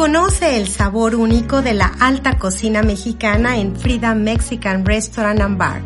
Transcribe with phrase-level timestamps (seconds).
[0.00, 5.82] Conoce el sabor único de la alta cocina mexicana en Frida Mexican Restaurant and Bar.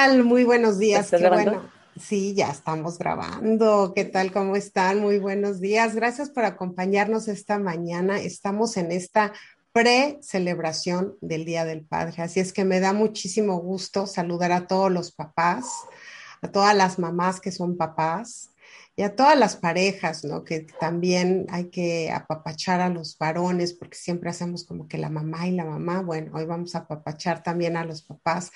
[0.00, 0.24] Tal?
[0.24, 1.06] Muy buenos días.
[1.06, 1.52] ¿Estás Qué grabando?
[1.52, 1.70] bueno.
[1.98, 3.92] Sí, ya estamos grabando.
[3.94, 4.32] ¿Qué tal?
[4.32, 5.00] ¿Cómo están?
[5.00, 5.94] Muy buenos días.
[5.94, 8.18] Gracias por acompañarnos esta mañana.
[8.18, 9.34] Estamos en esta
[9.72, 12.22] pre-celebración del Día del Padre.
[12.22, 15.66] Así es que me da muchísimo gusto saludar a todos los papás,
[16.40, 18.48] a todas las mamás que son papás
[18.96, 20.44] y a todas las parejas, ¿no?
[20.44, 25.46] Que también hay que apapachar a los varones porque siempre hacemos como que la mamá
[25.46, 26.00] y la mamá.
[26.00, 28.50] Bueno, hoy vamos a apapachar también a los papás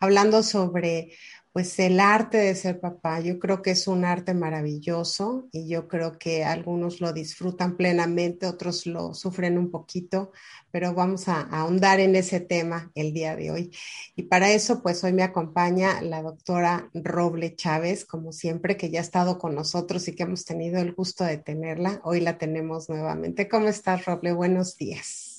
[0.00, 1.12] hablando sobre
[1.52, 5.88] pues el arte de ser papá, yo creo que es un arte maravilloso y yo
[5.88, 10.30] creo que algunos lo disfrutan plenamente, otros lo sufren un poquito,
[10.70, 13.70] pero vamos a, ahondar en ese tema el día de hoy.
[14.14, 19.00] Y para eso, pues hoy me acompaña la doctora Roble Chávez, como siempre, que ya
[19.00, 22.00] ha estado con nosotros y que hemos tenido el gusto de tenerla.
[22.04, 23.48] Hoy la tenemos nuevamente.
[23.48, 24.32] ¿Cómo estás, Roble?
[24.32, 25.29] Buenos días.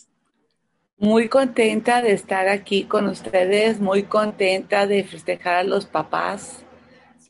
[1.01, 6.63] Muy contenta de estar aquí con ustedes, muy contenta de festejar a los papás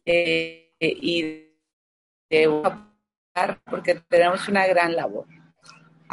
[0.05, 1.55] eh, y
[2.29, 2.61] de
[3.69, 5.25] porque tenemos una gran labor.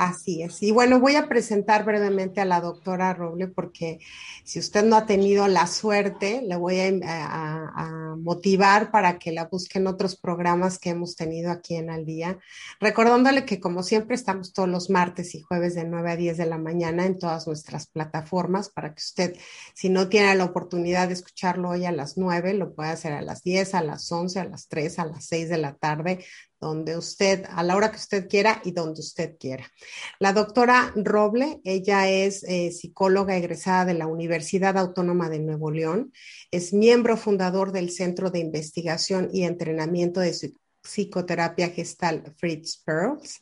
[0.00, 0.62] Así es.
[0.62, 3.98] Y bueno, voy a presentar brevemente a la doctora Roble porque
[4.44, 9.46] si usted no ha tenido la suerte, le voy a, a- motivar para que la
[9.46, 12.38] busque en otros programas que hemos tenido aquí en Al Día.
[12.78, 16.46] Recordándole que como siempre estamos todos los martes y jueves de 9 a 10 de
[16.46, 19.36] la mañana en todas nuestras plataformas para que usted,
[19.74, 23.22] si no tiene la oportunidad de escucharlo hoy a las 9, lo puede hacer a
[23.22, 26.24] las 10, a las 11, a las 3, a las 6 de la tarde,
[26.60, 29.70] donde usted, a la hora que usted quiera y donde usted quiera.
[30.18, 36.12] La doctora Roble, ella es eh, psicóloga egresada de la Universidad Autónoma de Nuevo León,
[36.50, 43.40] es miembro fundador del Centro de Investigación y Entrenamiento de Psi- Psicoterapia Gestal Fritz Perls.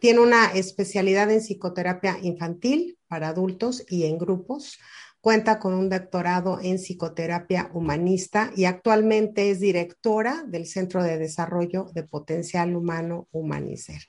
[0.00, 4.78] Tiene una especialidad en psicoterapia infantil para adultos y en grupos.
[5.22, 11.86] Cuenta con un doctorado en psicoterapia humanista y actualmente es directora del Centro de Desarrollo
[11.94, 14.02] de Potencial Humano Humanicer.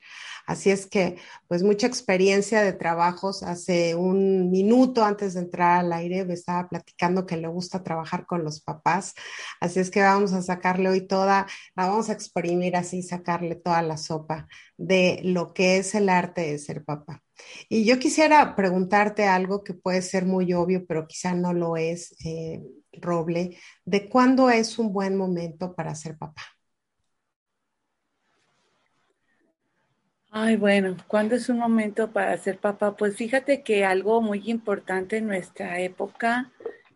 [0.46, 1.18] Así es que,
[1.48, 3.44] pues mucha experiencia de trabajos.
[3.44, 8.26] Hace un minuto antes de entrar al aire me estaba platicando que le gusta trabajar
[8.26, 9.14] con los papás.
[9.60, 13.82] Así es que vamos a sacarle hoy toda, la vamos a exprimir así, sacarle toda
[13.82, 14.48] la sopa
[14.78, 17.22] de lo que es el arte de ser papá.
[17.70, 22.16] Y yo quisiera preguntarte algo que puede ser muy obvio, pero quizá no lo es,
[22.26, 22.62] eh,
[22.94, 26.44] Roble, de cuándo es un buen momento para ser papá.
[30.36, 32.96] Ay, bueno, ¿cuándo es un momento para ser papá?
[32.98, 36.52] Pues fíjate que algo muy importante en nuestra época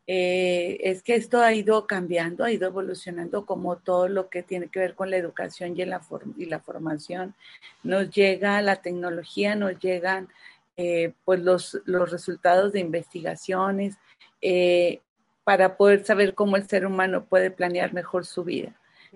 [0.07, 4.69] eh, es que esto ha ido cambiando, ha ido evolucionando como todo lo que tiene
[4.69, 7.35] que ver con la educación y, la, form- y la formación.
[7.83, 10.29] Nos llega la tecnología, nos llegan
[10.75, 13.97] eh, pues los, los resultados de investigaciones
[14.41, 15.01] eh,
[15.43, 18.73] para poder saber cómo el ser humano puede planear mejor su vida.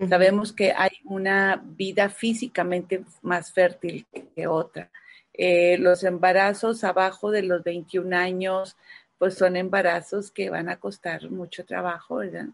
[0.08, 4.90] Sabemos que hay una vida físicamente más fértil que otra.
[5.34, 8.76] Eh, los embarazos abajo de los 21 años,
[9.18, 12.48] pues son embarazos que van a costar mucho trabajo, ¿verdad?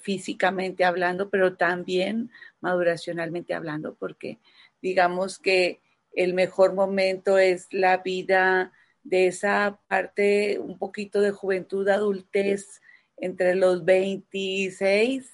[0.00, 2.30] físicamente hablando, pero también
[2.60, 4.38] maduracionalmente hablando, porque
[4.82, 5.80] digamos que
[6.14, 8.72] el mejor momento es la vida
[9.04, 12.80] de esa parte un poquito de juventud, adultez,
[13.16, 15.30] entre los 26,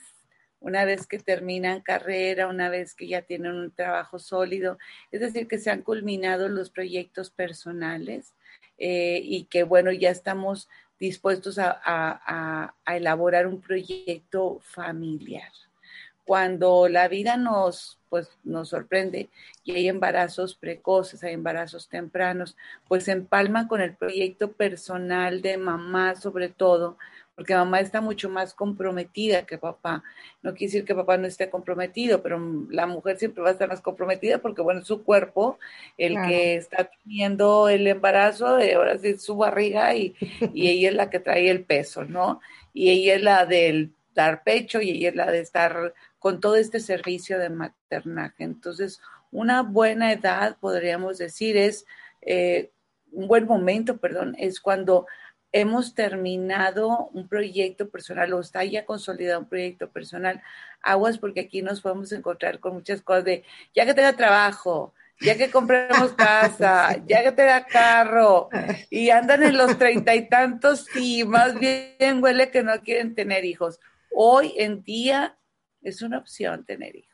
[0.64, 4.78] una vez que terminan carrera, una vez que ya tienen un trabajo sólido,
[5.12, 8.34] es decir, que se han culminado los proyectos personales
[8.78, 15.52] eh, y que, bueno, ya estamos dispuestos a elaborar un proyecto familiar.
[16.24, 19.28] Cuando la vida nos, pues, nos sorprende
[19.62, 22.56] y hay embarazos precoces, hay embarazos tempranos,
[22.88, 26.96] pues se empalman con el proyecto personal de mamá sobre todo,
[27.34, 30.02] porque mamá está mucho más comprometida que papá.
[30.42, 32.40] No quiere decir que papá no esté comprometido, pero
[32.70, 35.58] la mujer siempre va a estar más comprometida porque, bueno, es su cuerpo
[35.98, 40.14] el que está teniendo el embarazo, de ahora sí su barriga y,
[40.52, 42.40] y ella es la que trae el peso, ¿no?
[42.72, 46.56] Y ella es la del dar pecho y ella es la de estar con todo
[46.56, 48.44] este servicio de maternaje.
[48.44, 49.00] Entonces,
[49.30, 51.84] una buena edad, podríamos decir, es
[52.22, 52.70] eh,
[53.10, 55.06] un buen momento, perdón, es cuando
[55.54, 60.42] hemos terminado un proyecto personal o está ya consolidado un proyecto personal.
[60.82, 65.36] Aguas porque aquí nos podemos encontrar con muchas cosas de, ya que tenga trabajo, ya
[65.36, 68.48] que compremos casa, ya que tenga carro,
[68.90, 73.44] y andan en los treinta y tantos y más bien huele que no quieren tener
[73.44, 73.78] hijos.
[74.10, 75.38] Hoy en día
[75.82, 77.13] es una opción tener hijos.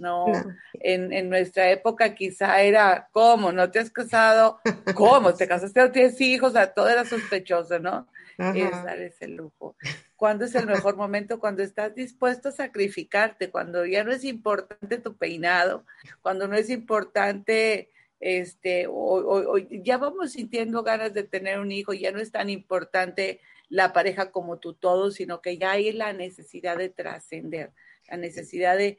[0.00, 0.24] No,
[0.72, 3.52] En, nuestra época quizá era, ¿cómo?
[3.52, 4.58] ¿No te has casado?
[4.94, 5.34] ¿Cómo?
[5.34, 6.50] ¿Te casaste o tienes hijos?
[6.50, 8.08] O sea, todo era sospechoso, ¿no?
[8.38, 9.76] Es el lujo.
[10.16, 11.38] ¿Cuándo es el mejor momento?
[11.38, 15.84] Cuando estás dispuesto a sacrificarte, cuando ya no es importante tu peinado,
[16.22, 22.10] cuando no es importante, este, o ya vamos sintiendo ganas de tener un hijo, ya
[22.10, 26.78] no es tan importante la pareja como tu todo, sino que ya hay la necesidad
[26.78, 27.72] de trascender
[28.10, 28.98] la necesidad de,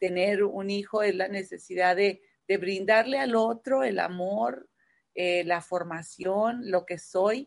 [0.00, 4.70] tener un hijo, es la necesidad de, brindarle al otro el amor,
[5.14, 7.46] eh, la formación, lo que soy.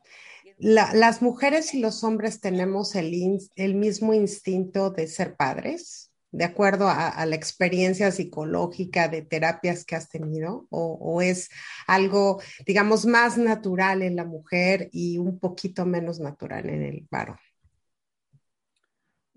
[0.60, 6.88] las mujeres y los hombres tenemos el, el mismo instinto de ser padres, de acuerdo
[6.88, 11.50] a, la experiencia psicológica de terapias que has tenido, o, o, es
[11.88, 17.38] algo, digamos, más natural en la mujer y un poquito menos natural en el varón.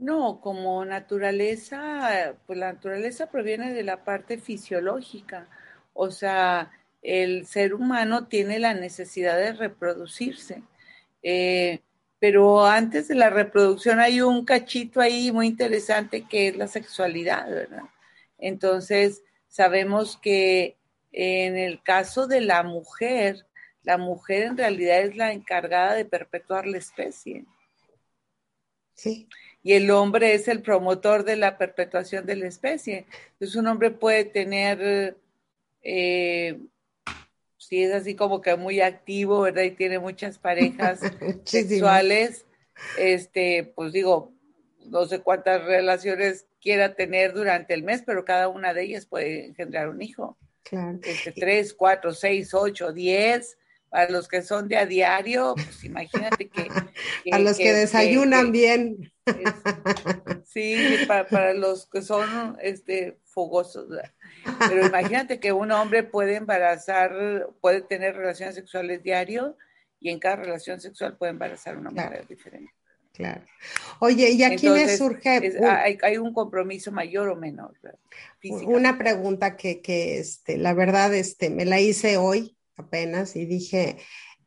[0.05, 5.49] No, como naturaleza, pues la naturaleza proviene de la parte fisiológica.
[5.95, 6.71] O sea,
[7.01, 10.63] el ser humano tiene la necesidad de reproducirse.
[11.23, 11.81] Eh,
[12.19, 17.49] pero antes de la reproducción hay un cachito ahí muy interesante que es la sexualidad,
[17.49, 17.85] ¿verdad?
[18.39, 20.77] Entonces, sabemos que
[21.13, 23.47] en el caso de la mujer,
[23.85, 27.47] la mujer en realidad es la encargada de perpetuar la especie.
[28.93, 29.29] Sí
[29.65, 33.07] y el hombre es el promotor de la perpetuación de la especie.
[33.33, 35.17] Entonces un hombre puede tener,
[35.83, 36.61] eh,
[37.57, 39.63] si es así como que muy activo, ¿verdad?
[39.63, 41.01] Y tiene muchas parejas
[41.45, 42.45] sexuales,
[42.99, 44.35] este, pues digo,
[44.85, 49.47] no sé cuántas relaciones quiera tener durante el mes, pero cada una de ellas puede
[49.47, 50.37] engendrar un hijo.
[50.63, 50.99] Claro.
[51.03, 53.57] Este, tres, cuatro, seis, ocho, diez,
[53.89, 56.69] para los que son de a diario, pues imagínate que...
[57.33, 59.14] a los que, desayunan bien.
[60.45, 60.77] sí,
[61.07, 63.89] para, los que son este, fogosos.
[64.69, 69.57] Pero imagínate que un hombre puede embarazar, puede tener relaciones sexuales diario
[70.01, 72.73] y en cada relación sexual puede embarazar una mujer diferente.
[73.13, 73.43] Claro.
[74.01, 75.55] Oye, ¿y aquí me surge?
[76.03, 77.73] hay, un compromiso mayor o menor.
[78.67, 83.99] Una pregunta que, que este, la verdad este, me la hice hoy apenas y dije,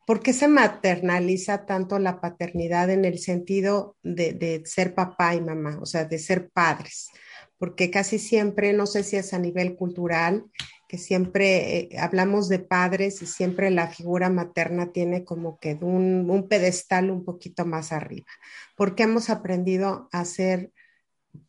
[0.08, 5.78] ¿por qué se maternaliza tanto la paternidad en el sentido de, ser papá y mamá,
[5.82, 7.10] o sea, de ser padres?
[7.58, 10.46] Porque casi siempre, no sé si es a nivel cultural,
[10.88, 16.30] que siempre eh, hablamos de padres y siempre la figura materna tiene como que un,
[16.30, 18.28] un pedestal un poquito más arriba.
[18.78, 20.72] Porque hemos aprendido a ser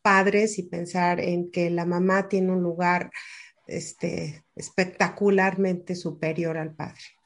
[0.02, 3.10] padres y pensar en que la mamá tiene un lugar
[3.68, 7.19] este, espectacularmente superior al padre.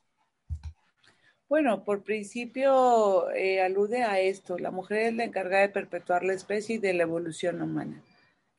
[1.53, 6.33] Bueno, por principio eh, alude a esto, la mujer es la encargada de perpetuar la
[6.33, 8.01] especie y de la evolución humana.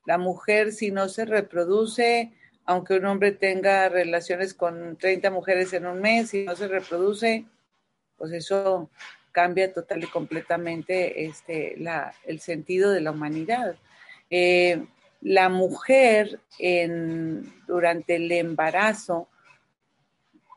[0.07, 2.31] La mujer si no se reproduce,
[2.65, 7.47] aunque un hombre tenga relaciones con 30 mujeres en un mes y no se reproduce,
[8.17, 8.89] pues eso
[9.33, 11.77] cambia total y completamente este,
[12.27, 13.75] el sentido de la humanidad.
[14.31, 14.87] Eh,
[15.21, 16.39] la mujer
[17.67, 19.27] durante el embarazo,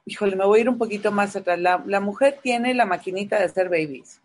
[0.08, 3.44] híjole, me voy a ir un poquito más atrás, la, mujer tiene la maquinita de
[3.44, 4.22] hacer babies.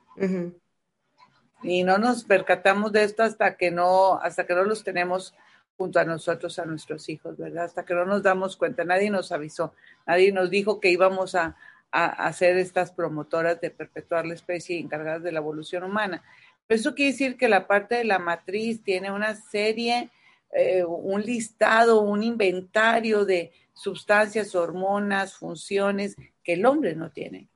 [1.63, 5.35] Y no nos percatamos de esto hasta que no, hasta que no los tenemos
[5.77, 7.65] junto a nosotros, a nuestros hijos, ¿verdad?
[7.65, 9.75] Hasta que no nos damos cuenta, nadie nos avisó,
[10.07, 11.57] nadie nos dijo que íbamos a,
[11.91, 16.23] a, ser estas promotoras de perpetuar la especie encargadas de la evolución humana.
[16.69, 20.11] Pero eso quiere decir que la parte de la matriz tiene una serie,
[20.53, 27.49] eh, un listado, un inventario de sustancias, hormonas, funciones que el hombre no tiene.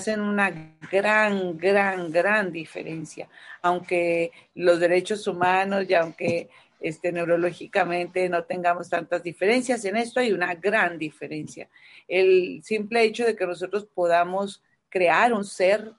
[0.00, 0.50] hacen una
[0.90, 3.28] gran, gran, gran diferencia,
[3.60, 6.48] aunque los derechos humanos y aunque
[6.80, 9.84] este, neurológicamente no tengamos tantas diferencias.
[9.84, 11.68] En esto hay una gran diferencia.
[12.08, 15.92] El simple hecho de que nosotros podamos crear un ser,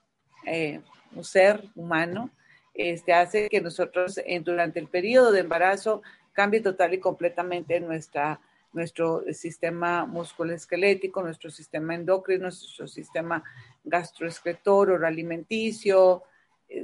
[0.46, 0.80] eh,
[1.14, 2.30] un ser humano,
[2.74, 6.02] este, hace que nosotros durante el periodo de embarazo
[6.32, 8.40] cambie total y completamente nuestra,
[8.72, 13.42] nuestro sistema musculoesquelético, nuestro sistema endocrino, nuestro sistema
[13.84, 16.24] gastroescretor, alimenticio,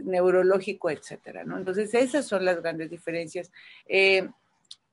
[0.05, 1.43] neurológico, etcétera.
[1.43, 3.51] Entonces, esas son las grandes diferencias.
[3.87, 4.29] Eh,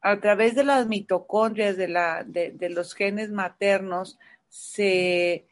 [0.02, 5.46] a través de las mitocondrias, de, la, de, los genes maternos, se,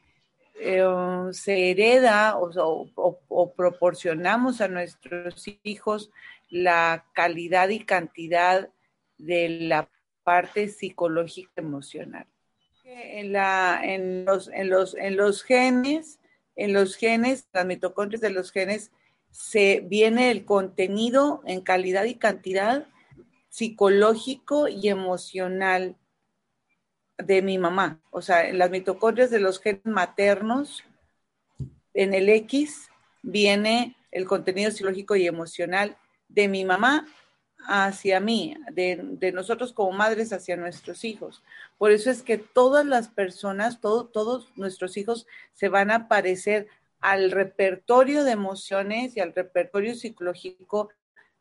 [0.56, 0.84] eh,
[1.32, 6.12] se hereda o, proporcionamos a nuestros hijos
[6.50, 8.70] la calidad y cantidad
[9.18, 9.90] de la
[10.24, 12.28] parte psicológica emocional.
[12.86, 16.20] En, la, en, los, en, los, en los genes,
[16.56, 18.92] en los genes, las mitocondrias de los genes,
[19.32, 22.86] se viene el contenido en calidad y cantidad
[23.50, 25.96] psicológico y emocional
[27.26, 28.00] de mi mamá.
[28.12, 30.84] O sea, en las mitocondrias de los genes maternos,
[31.94, 32.90] en el X
[33.22, 37.08] viene el contenido psicológico y emocional de mi mamá
[37.68, 41.44] hacia mí, de, nosotros como madres hacia nuestros hijos.
[41.78, 46.68] Por eso es que todas las personas, todos nuestros hijos se van a parecer
[47.00, 50.90] al repertorio de emociones y al repertorio psicológico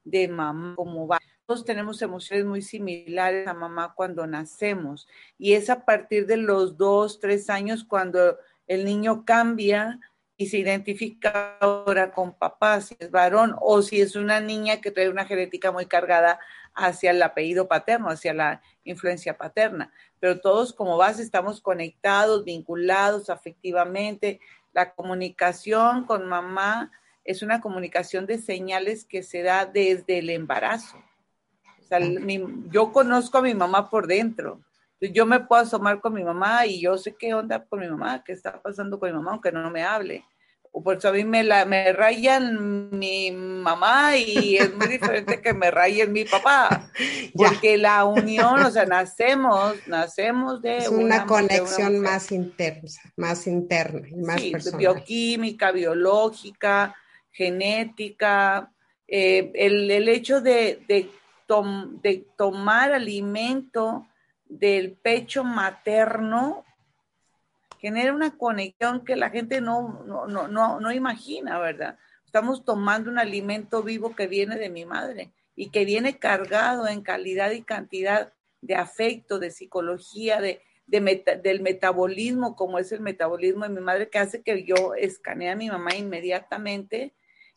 [0.04, 1.20] de mamá como va.
[1.52, 5.06] Todos tenemos emociones muy similares a mamá cuando nacemos
[5.36, 10.00] y es a partir de los dos, tres años cuando el niño cambia
[10.38, 14.90] y se identifica ahora con papá, si es varón o si es una niña que
[14.90, 16.40] trae una genética muy cargada
[16.74, 19.92] hacia el apellido paterno, hacia la influencia paterna.
[20.20, 24.40] Pero todos como base estamos conectados, vinculados afectivamente,
[24.72, 26.90] la comunicación con mamá
[27.24, 30.96] es una comunicación de señales que se da desde el embarazo.
[31.92, 32.08] O sea,
[32.70, 34.60] yo conozco a mi mamá por dentro.
[35.00, 38.22] Yo me puedo asomar con mi mamá y yo sé qué onda con mi mamá,
[38.24, 40.24] qué está pasando con mi mamá, aunque no me hable.
[40.72, 45.52] Por eso a mí me, la, me rayan mi mamá y es muy diferente que
[45.52, 46.88] me rayen mi papá,
[47.34, 54.08] porque la unión, o sea, nacemos, nacemos de es una, conexión más interna, más interna
[54.08, 56.96] y más sí, bioquímica, biológica,
[57.30, 58.72] genética,
[59.06, 61.10] eh, el, el, hecho de, de,
[62.02, 64.06] de tomar alimento
[64.46, 66.64] del pecho materno
[67.82, 71.98] genera una conexión que la gente no, no, no, no, imagina, ¿verdad?
[72.24, 77.02] Estamos tomando un alimento vivo que viene de mi madre y que viene cargado en
[77.02, 83.70] calidad y cantidad de afecto, de psicología, de, del metabolismo, como es el metabolismo de
[83.70, 87.14] mi madre, que hace que yo escanee a mi mamá inmediatamente.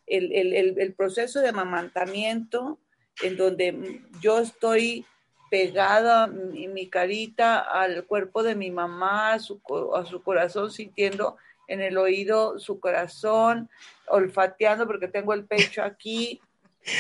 [0.08, 2.80] El, el, el proceso de amamantamiento,
[3.22, 5.06] en donde yo estoy
[5.50, 9.62] pegada mi, mi carita al cuerpo de mi mamá, a su,
[9.96, 13.70] a su corazón, sintiendo en el oído su corazón,
[14.08, 16.42] olfateando porque tengo el pecho aquí.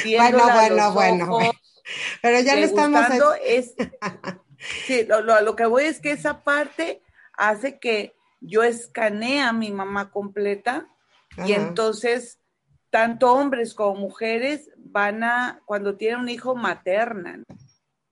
[0.06, 1.52] Bueno, bueno, bueno.
[2.22, 3.06] Pero ya le estamos...
[3.46, 3.76] Es,
[4.88, 7.02] sí, lo, lo, que voy es que esa parte
[7.34, 10.88] hace que yo escanee a mi mamá completa
[11.46, 12.40] y entonces
[12.90, 17.44] tanto hombres como mujeres van a, cuando tienen un hijo, maternan.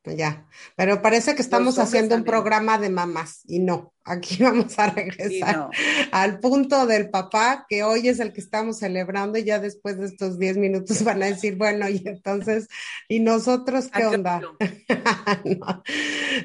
[0.03, 3.93] Ya, pero parece que estamos haciendo un programa de mamás y no.
[4.03, 5.69] Aquí vamos a regresar
[6.11, 10.07] al punto del papá, que hoy es el que estamos celebrando, y ya después de
[10.07, 12.67] estos 10 minutos van a decir, bueno, y entonces,
[13.07, 14.41] ¿y nosotros qué onda?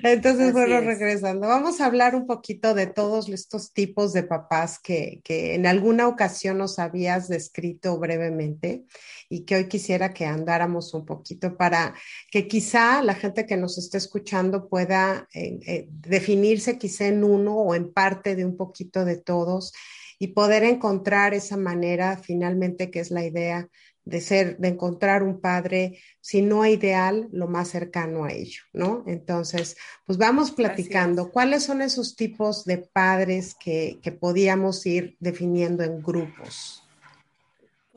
[0.05, 5.21] Entonces, bueno, regresando, vamos a hablar un poquito de todos estos tipos de papás que,
[5.25, 8.85] que en alguna ocasión nos habías descrito brevemente
[9.29, 11.95] y que hoy quisiera que andáramos un poquito para
[12.31, 17.57] que quizá la gente que nos esté escuchando pueda eh, eh, definirse quizá en uno
[17.57, 19.73] o en parte de un poquito de todos
[20.19, 23.69] y poder encontrar esa manera finalmente que es la idea
[24.09, 29.05] de ser, de encontrar un padre, si no ideal, lo más cercano a ello, ¿no?
[29.07, 35.85] Entonces, pues vamos platicando, ¿cuáles son esos tipos de padres que, que podíamos ir definiendo
[35.85, 36.88] en grupos?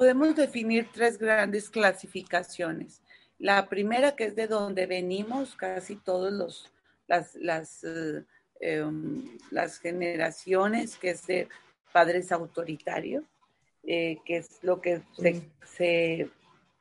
[0.01, 3.03] Podemos definir tres grandes clasificaciones.
[3.37, 6.73] La primera, que es de donde venimos, casi todos los,
[7.07, 8.23] las, las, eh,
[8.61, 11.47] em, las generaciones, que es de
[11.93, 13.25] padres autoritarios,
[13.83, 15.43] eh, que es lo que se,
[15.77, 16.31] se,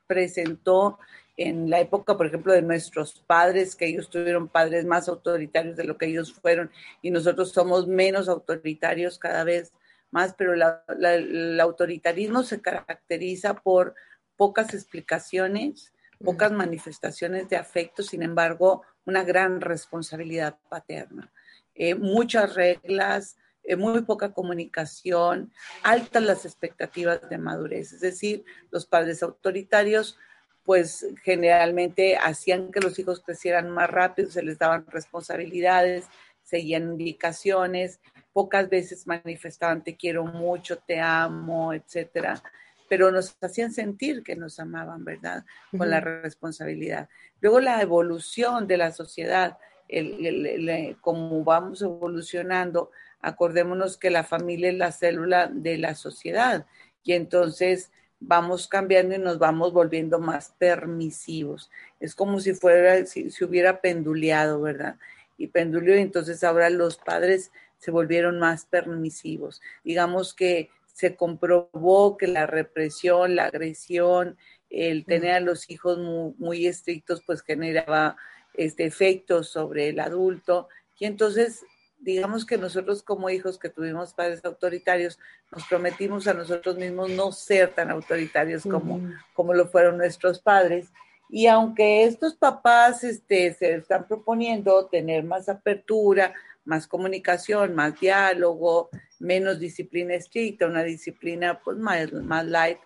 [0.07, 0.99] presentó
[1.37, 5.85] en la época, por ejemplo, de nuestros padres, que ellos tuvieron padres más autoritarios de
[5.85, 6.71] lo que ellos fueron,
[7.03, 9.75] y nosotros somos menos autoritarios cada vez
[10.11, 13.95] más, pero el autoritarismo se caracteriza por
[14.37, 15.93] pocas explicaciones,
[16.25, 21.33] pocas manifestaciones de afecto, sin embargo, una gran responsabilidad paterna.
[21.75, 25.53] Eh, muchas reglas, eh, muy poca comunicación,
[25.83, 27.93] altas las expectativas de madurez.
[27.93, 30.19] Es decir, los padres autoritarios,
[30.65, 36.07] pues generalmente hacían que los hijos crecieran más rápido, se les daban responsabilidades,
[36.43, 38.01] seguían indicaciones,
[38.33, 42.43] pocas veces manifestaban te quiero mucho, te amo, etcétera,
[42.89, 45.45] pero nos hacían sentir que nos amaban, ¿verdad?
[45.77, 47.09] Con la responsabilidad.
[47.41, 49.59] Luego la evolución de la sociedad,
[49.89, 56.67] el, como vamos evolucionando, acordémonos que la familia es la célula de la sociedad
[57.05, 61.71] y entonces vamos cambiando y nos vamos volviendo más permisivos.
[62.01, 64.97] Es como si fuera, si hubiera penduleado, ¿verdad?
[65.39, 69.61] Y penduleó, y entonces ahora los padres se volvieron más permisivos.
[69.83, 74.37] Digamos que se comprobó que la represión, la agresión,
[74.69, 75.99] el tener a los hijos
[76.39, 78.17] muy, estrictos, pues generaba
[78.55, 80.69] este, efectos sobre el adulto.
[80.99, 81.65] Y entonces,
[81.99, 85.19] digamos que nosotros como hijos que tuvimos padres autoritarios,
[85.51, 89.01] nos prometimos a nosotros mismos no ser tan autoritarios como,
[89.33, 90.93] como lo fueron nuestros padres.
[91.31, 98.91] Y aunque estos papás este, se están proponiendo tener más apertura, más comunicación, más diálogo,
[99.19, 102.79] menos disciplina estricta, una disciplina pues más, más light.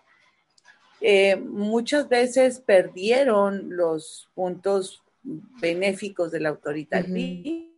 [1.01, 7.73] Eh, muchas veces perdieron los puntos benéficos del autoritarismo.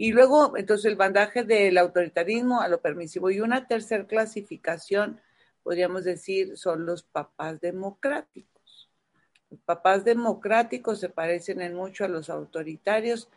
[0.00, 3.30] Y luego, entonces, el bandaje del autoritarismo a lo permisivo.
[3.30, 5.20] Y una tercera clasificación,
[5.64, 8.88] podríamos decir, son los papás democráticos.
[9.50, 13.28] Los papás democráticos se parecen en mucho a los autoritarios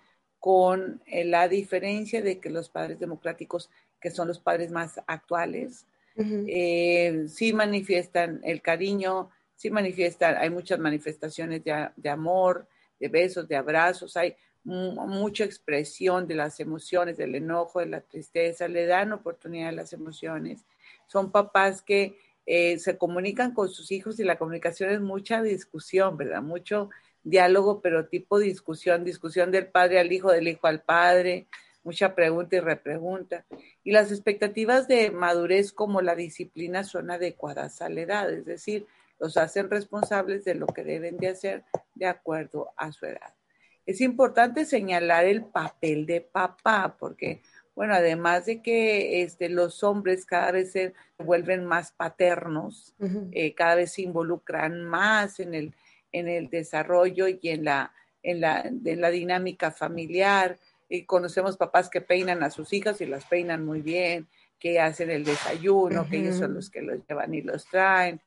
[0.42, 3.70] con eh, la diferencia de que los padres democráticos,
[4.02, 5.86] que son los padres más actuales,
[6.18, 12.68] eh, sí manifiestan el cariño, sí manifiestan, hay muchas manifestaciones de, amor,
[13.00, 18.68] de besos, de abrazos, hay mucha expresión de las emociones, del enojo, de la tristeza,
[18.68, 20.66] le dan oportunidad a las emociones.
[21.06, 26.18] Son papás que eh, se comunican con sus hijos y la comunicación es mucha discusión,
[26.18, 26.42] ¿verdad?
[26.42, 26.90] Mucho
[27.24, 31.48] diálogo, pero tipo discusión, discusión del padre al hijo, del hijo al padre,
[31.84, 33.46] mucha pregunta y repregunta.
[33.84, 38.86] Y las expectativas de madurez como la disciplina son adecuadas a la edad, es decir,
[39.20, 43.34] los hacen responsables de lo que deben de hacer de acuerdo a su edad.
[43.86, 47.42] Es importante señalar el papel de papá, porque,
[47.76, 52.96] bueno, además de que este, los hombres cada vez se vuelven más paternos,
[53.32, 55.74] eh, cada vez se involucran más en el
[56.12, 57.94] en el desarrollo y en la,
[58.24, 60.58] en la, la dinámica familiar.
[60.90, 64.28] Y conocemos papás que peinan a sus hijas y las peinan muy bien,
[64.60, 68.22] que hacen el desayuno, que ellos son los que los llevan y los traen,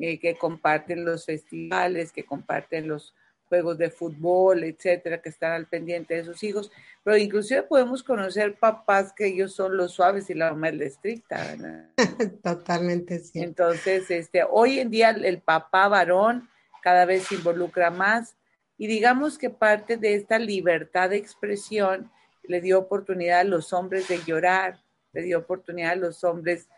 [0.00, 3.14] eh, que comparten los festivales, que comparten los
[3.48, 6.70] juegos de fútbol, etcétera, que están al pendiente de sus hijos.
[7.02, 10.84] Pero inclusive podemos conocer papás que ellos son los suaves y la mamá es la
[10.84, 11.56] estricta,
[12.42, 13.40] Totalmente sí.
[13.40, 16.48] Entonces, este, hoy en día el papá varón
[16.82, 18.36] cada vez se involucra más
[18.78, 22.10] y digamos que parte de esta libertad de expresión
[22.44, 24.80] le dio oportunidad a los hombres de llorar,
[25.12, 26.68] le dio oportunidad a los hombres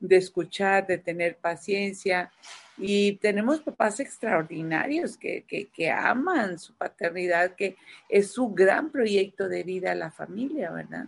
[0.00, 2.32] de escuchar, de tener paciencia.
[2.76, 7.76] Y tenemos papás extraordinarios que, que, aman su paternidad, que
[8.08, 11.06] es su gran proyecto de vida a la familia, ¿verdad?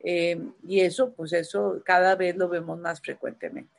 [0.00, 3.75] Eh, y eso, pues eso cada vez lo vemos más frecuentemente.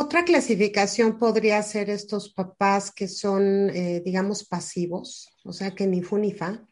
[0.00, 6.02] Otra clasificación podría ser estos papás que son, eh, digamos, pasivos, o sea, que ni
[6.02, 6.64] fu ni fa,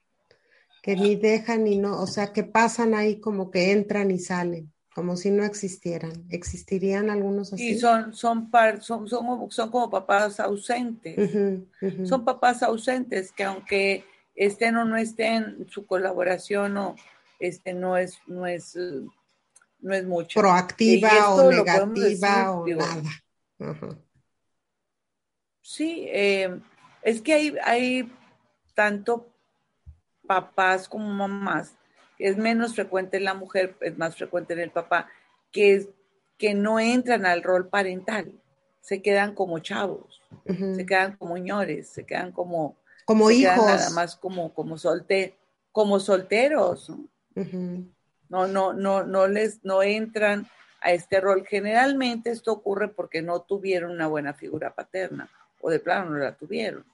[0.80, 4.72] que ni dejan ni no, o sea, que pasan ahí como que entran y salen,
[4.94, 6.24] como si no existieran.
[6.30, 7.74] ¿Existirían algunos así?
[7.74, 8.48] Sí, son, son,
[8.80, 11.18] son, son, como papás ausentes.
[12.04, 14.04] Son papás ausentes que aunque
[14.36, 16.94] estén o no estén, su colaboración o
[17.40, 18.78] este no es, no es
[19.80, 20.40] no es mucho.
[20.40, 23.02] Proactiva o negativa o nada.
[25.62, 26.60] Sí, eh,
[27.02, 28.12] es que hay, hay
[28.74, 29.32] tanto
[30.26, 31.76] papás como mamás,
[32.18, 35.08] es menos frecuente en la mujer, es más frecuente en el papá,
[35.50, 35.88] que,
[36.38, 38.32] que no entran al rol parental,
[38.80, 43.56] se quedan como chavos, se quedan como ñores, se quedan como, como hijos.
[43.56, 45.36] nada más como, como, solte,
[45.72, 46.90] como solteros.
[46.90, 47.88] No,
[48.28, 50.46] no, no, no les, no entran
[50.80, 51.46] a este rol.
[51.46, 55.28] Generalmente esto ocurre porque no tuvieron una buena figura paterna
[55.60, 56.84] o de plano no la tuvieron.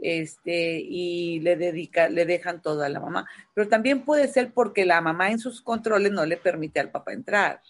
[0.00, 3.28] Este, y le dedica, le dejan todo a la mamá.
[3.52, 7.12] Pero también puede ser porque la mamá en sus controles no le permite al papá
[7.12, 7.60] entrar.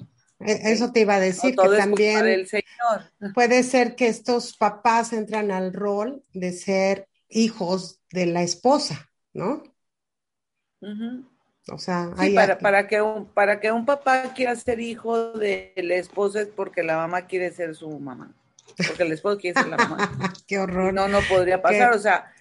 [0.40, 3.34] E, eso te iba a decir que también el señor.
[3.34, 9.62] puede ser que estos papás entran al rol de ser hijos de la esposa, ¿no?
[11.70, 15.72] O sea, sí, para, para, que un, para que un papá quiera ser hijo de
[15.76, 18.32] la esposa es porque la mamá quiere ser su mamá.
[18.76, 19.98] Porque el esposo quiere ser la mamá.
[20.46, 20.94] Qué horror.
[20.94, 21.94] No, no podría pasar.
[21.94, 22.32] O sea,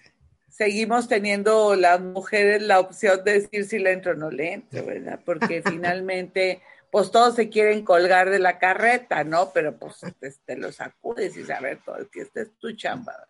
[0.48, 4.84] seguimos teniendo las mujeres la opción de decir si le entro o no le entro,
[4.84, 5.20] ¿verdad?
[5.24, 6.60] Porque finalmente,
[6.90, 9.52] pues todos se quieren colgar de la carreta, ¿no?
[9.52, 10.00] Pero pues
[10.44, 13.28] te, lo sacudes y saber todo, que esta es tu chamba.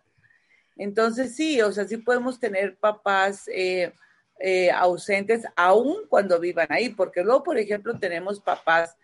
[0.77, 3.93] Entonces sí, o sea, sí podemos tener papás eh,
[4.41, 8.97] eh, ausentes aún cuando vivan ahí, porque luego, por ejemplo, tenemos papás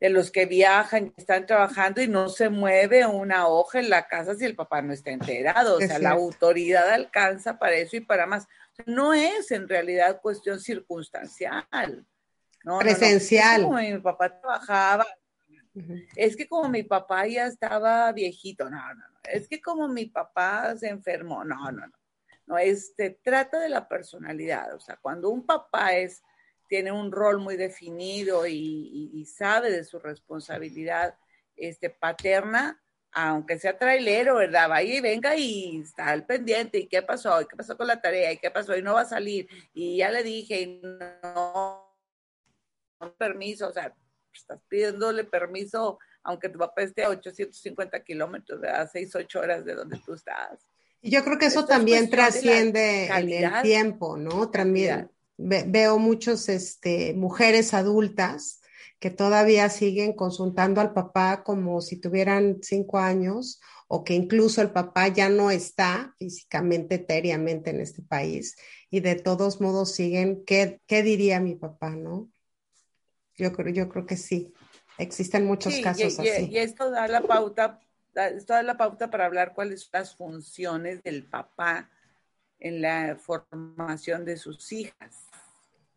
[0.00, 4.34] de los que viajan están trabajando y no se mueve una hoja en la casa
[4.34, 5.76] si el papá no está enterado.
[5.76, 8.48] O sea, la autoridad alcanza para eso y para más.
[8.86, 12.06] No es en realidad cuestión circunstancial.
[12.64, 13.60] No, Presencial.
[13.60, 15.06] No, como mi papá trabajaba.
[16.16, 19.18] Es que como mi papá ya estaba viejito, no, no, no.
[19.24, 21.99] Es que como mi papá se enfermó, no, no, no.
[22.50, 24.74] No, este, trata de la personalidad.
[24.74, 26.20] O sea, cuando un papá es,
[26.66, 31.16] tiene un rol muy definido y, sabe de su responsabilidad
[31.54, 32.82] este, paterna,
[33.12, 34.68] aunque sea trailero, ¿verdad?
[34.68, 36.78] Vaya y venga y está al pendiente.
[36.78, 37.40] ¿Y qué pasó?
[37.40, 38.32] ¿Y qué pasó con la tarea?
[38.32, 38.76] ¿Y qué pasó?
[38.76, 39.46] Y no va a salir.
[39.72, 41.96] Y ya le dije, y no,
[43.00, 43.68] no permiso.
[43.68, 43.94] O sea,
[44.34, 49.76] estás pidiéndole permiso, aunque tu papá esté a 850 kilómetros, a 6, 8 horas de
[49.76, 50.69] donde tú estás.
[51.02, 54.50] Y yo creo que eso también trasciende en el tiempo, ¿no?
[54.50, 58.60] También veo muchos este, mujeres adultas
[58.98, 64.70] que todavía siguen consultando al papá como si tuvieran cinco años o que incluso el
[64.70, 68.56] papá ya no está físicamente, etéreamente en este país
[68.90, 72.30] y de todos modos siguen, ¿qué, qué diría mi papá, no?
[73.36, 74.52] Yo creo, yo creo que sí,
[74.98, 76.48] existen muchos casos así.
[76.50, 77.80] Y esto da la pauta
[78.14, 81.90] esto da la pauta para hablar cuáles son las funciones del papá
[82.58, 85.28] en la formación de sus hijas.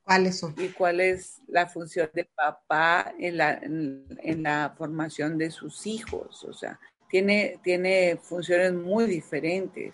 [0.04, 0.54] ¿Cuáles son?
[0.58, 6.44] Y cuál es la función del papá en la, en, la formación de sus hijos.
[6.44, 9.94] O sea, tiene, tiene funciones muy diferentes.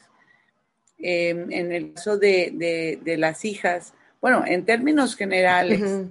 [0.98, 6.08] Em, en el caso de, de, las hijas, bueno, en términos generales,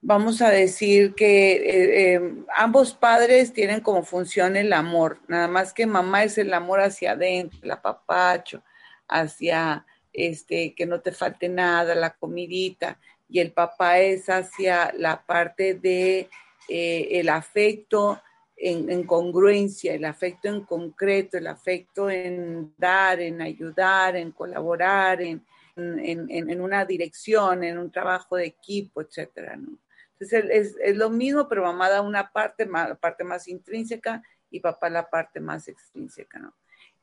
[0.00, 5.72] vamos a decir que eh, eh, ambos padres tienen como función el amor, nada más
[5.72, 8.62] que mamá es el amor hacia adentro, el apapacho,
[9.08, 15.24] hacia este, que no te falte nada, la comidita, y el papá es hacia la
[15.26, 16.28] parte de
[16.68, 18.22] eh, el afecto
[18.56, 25.44] en, congruencia, el afecto en concreto, el afecto en dar, en ayudar, en colaborar, en,
[25.76, 29.78] en una dirección, en un trabajo de equipo, etcétera, ¿no?
[30.20, 34.90] Entonces es, lo mismo, pero mamá da una parte, la parte más intrínseca y papá
[34.90, 36.54] la parte más extrínseca, ¿no?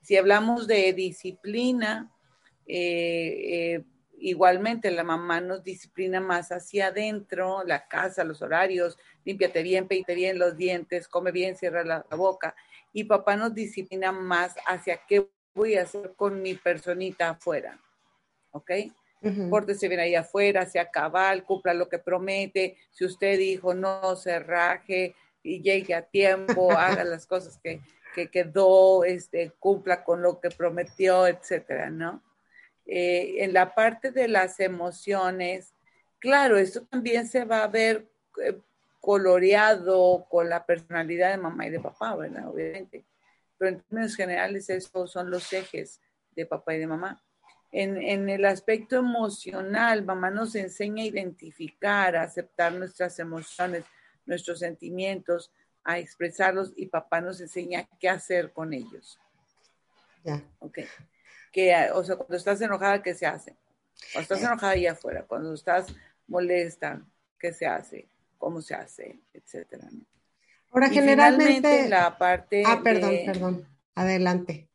[0.01, 2.12] Si hablamos de disciplina,
[2.67, 3.84] eh, eh,
[4.19, 10.13] igualmente la mamá nos disciplina más hacia adentro, la casa, los horarios, límpiate bien, peite
[10.13, 12.56] bien los dientes, come bien, cierra la, la boca.
[12.93, 17.80] Y papá nos disciplina más hacia qué voy a hacer con mi personita afuera.
[18.51, 18.71] ¿Ok?
[19.49, 22.77] Pórtese bien ahí afuera, sea cabal, cumpla lo que promete.
[22.91, 27.79] Si usted dijo no se raje, y llegue a tiempo, haga las cosas que,
[28.15, 32.23] que quedó, este, cumpla con lo que prometió, etcétera, ¿no?
[32.88, 35.73] Eh, en la parte de las emociones,
[36.19, 38.07] claro, esto también se va a ver
[38.43, 38.57] eh,
[38.99, 42.47] coloreado con la personalidad de mamá y de papá, ¿verdad?
[42.47, 43.05] Obviamente.
[43.57, 46.01] Pero en términos generales, estos son los ejes
[46.35, 47.23] de papá y de mamá.
[47.77, 53.83] En, en, el aspecto emocional, mamá nos enseña a identificar, a aceptar nuestras emociones,
[54.25, 55.51] nuestros sentimientos,
[55.83, 59.19] a expresarlos y papá nos enseña qué hacer con ellos.
[60.23, 60.41] Ya.
[60.59, 60.79] Ok.
[61.51, 63.57] Que, o sea, cuando estás enojada, ¿qué se hace?
[64.13, 65.88] Cuando estás enojada allá afuera, cuando estás
[66.27, 67.01] molesta,
[67.38, 68.07] ¿qué se hace?
[68.38, 69.19] ¿Cómo se hace?
[69.33, 69.89] Etcétera.
[70.71, 71.89] Ahora, Y generalmente.
[71.89, 73.67] la parte Ah, perdón, de- perdón.
[73.95, 74.69] Adelante.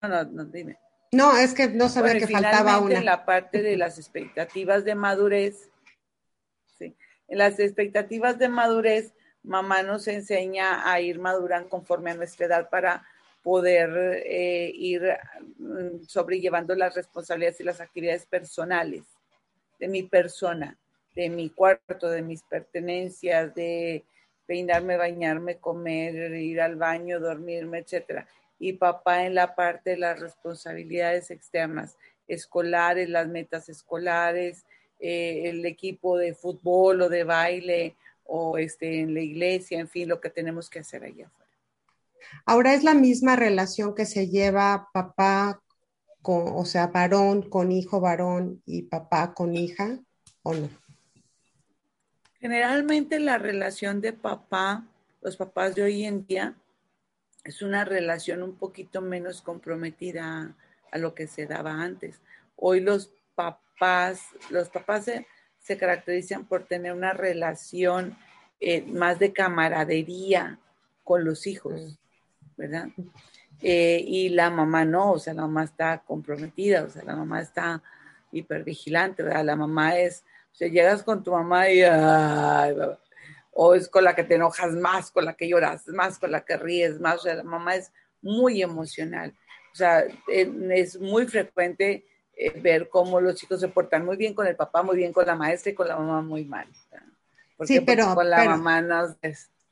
[0.00, 0.78] No, no, no, dime.
[1.12, 2.98] No, es que no sabía Bueno, que faltaba una.
[2.98, 5.70] en la parte de las expectativas de madurez,
[6.78, 6.96] sí,
[7.28, 12.68] en las expectativas de madurez, mamá nos enseña a ir madurando conforme a nuestra edad
[12.68, 13.06] para
[13.42, 15.02] poder eh, ir
[15.58, 19.04] mm, sobrellevando las responsabilidades y las actividades personales
[19.78, 20.76] de mi persona,
[21.14, 24.04] de mi cuarto, de mis pertenencias, de
[24.46, 28.26] peinarme, bañarme, comer, ir al baño, dormirme, etcétera.
[28.58, 34.64] Y papá en la parte de las responsabilidades externas, escolares, las metas escolares,
[34.98, 40.08] eh, el equipo de fútbol o de baile o este en la iglesia, en fin,
[40.08, 41.50] lo que tenemos que hacer allá afuera.
[42.44, 45.62] Ahora es la misma relación que se lleva papá
[46.22, 50.00] con, o sea, varón con hijo varón y papá con hija,
[50.42, 50.68] ¿o no?
[52.40, 54.84] Generalmente la relación de papá,
[55.22, 56.54] los papás de hoy en día,
[57.46, 60.54] es una relación un poquito menos comprometida
[60.90, 62.20] a lo que se daba antes.
[62.56, 65.26] Hoy los papás, los papás se,
[65.60, 68.16] se caracterizan por tener una relación
[68.60, 70.58] eh, más de camaradería
[71.04, 72.00] con los hijos,
[72.56, 72.88] ¿verdad?
[73.62, 77.40] Eh, y la mamá no, o sea, la mamá está comprometida, o sea, la mamá
[77.40, 77.80] está
[78.32, 79.44] hipervigilante, ¿verdad?
[79.44, 82.74] La mamá es, o sea, llegas con tu mamá y, ay,
[83.58, 86.44] o es con la que te enojas más, con la que lloras más, con la
[86.44, 87.90] que ríes más, o sea, la mamá es
[88.20, 89.34] muy emocional,
[89.72, 92.04] o sea, es muy frecuente
[92.36, 95.26] eh, ver cómo los chicos se portan muy bien con el papá, muy bien con
[95.26, 96.68] la maestra y con la mamá muy mal.
[97.56, 99.16] Porque, sí, pero, con la pero, mamá nos,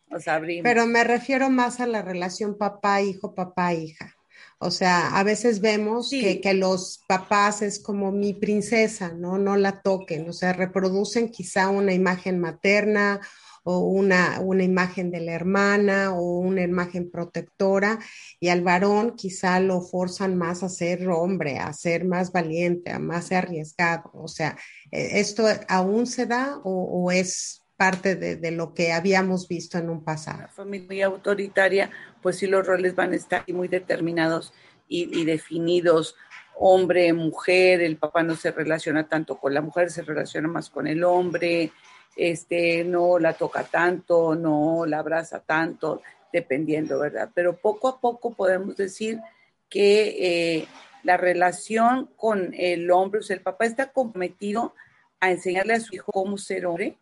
[0.08, 0.64] nos abrimos.
[0.64, 4.14] Pero me refiero más a la relación papá-hijo, papá-hija.
[4.58, 6.22] O sea, a veces vemos Sí.
[6.22, 9.36] que, que los papás es como mi princesa, ¿no?
[9.36, 13.20] No la toquen, o sea, reproducen quizá una imagen materna
[13.64, 17.98] o una, una imagen de la hermana o una imagen protectora
[18.38, 22.98] y al varón quizá lo forzan más a ser hombre, a ser más valiente, a
[22.98, 24.10] más arriesgado.
[24.12, 24.56] O sea,
[24.92, 29.88] eh, ¿esto aún se da o, es parte de, de, lo que habíamos visto en
[29.88, 30.42] un pasado?
[30.42, 31.90] La familia autoritaria,
[32.22, 34.52] pues sí los roles van a estar muy determinados
[34.86, 36.16] y, y definidos
[36.56, 40.86] hombre, mujer, el papá no se relaciona tanto con la mujer, se relaciona más con
[40.86, 41.72] el hombre,
[42.16, 47.30] este, no la toca tanto, no la abraza tanto, dependiendo, ¿verdad?
[47.34, 49.20] Pero poco a poco podemos decir
[49.68, 50.66] que eh,
[51.02, 54.74] la relación con el hombre, o sea, el papá está comprometido
[55.20, 56.96] a enseñarle a su hijo cómo ser hombre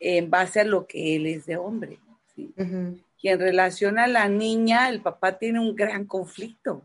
[0.00, 1.98] en base a lo que él es de hombre.
[2.34, 2.52] ¿sí?
[2.56, 3.02] Uh -huh.
[3.22, 6.82] Y en relación a la niña, el papá tiene un gran conflicto,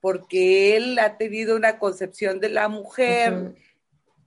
[0.00, 3.32] porque él ha tenido una concepción de la mujer.
[3.32, 3.67] Uh -huh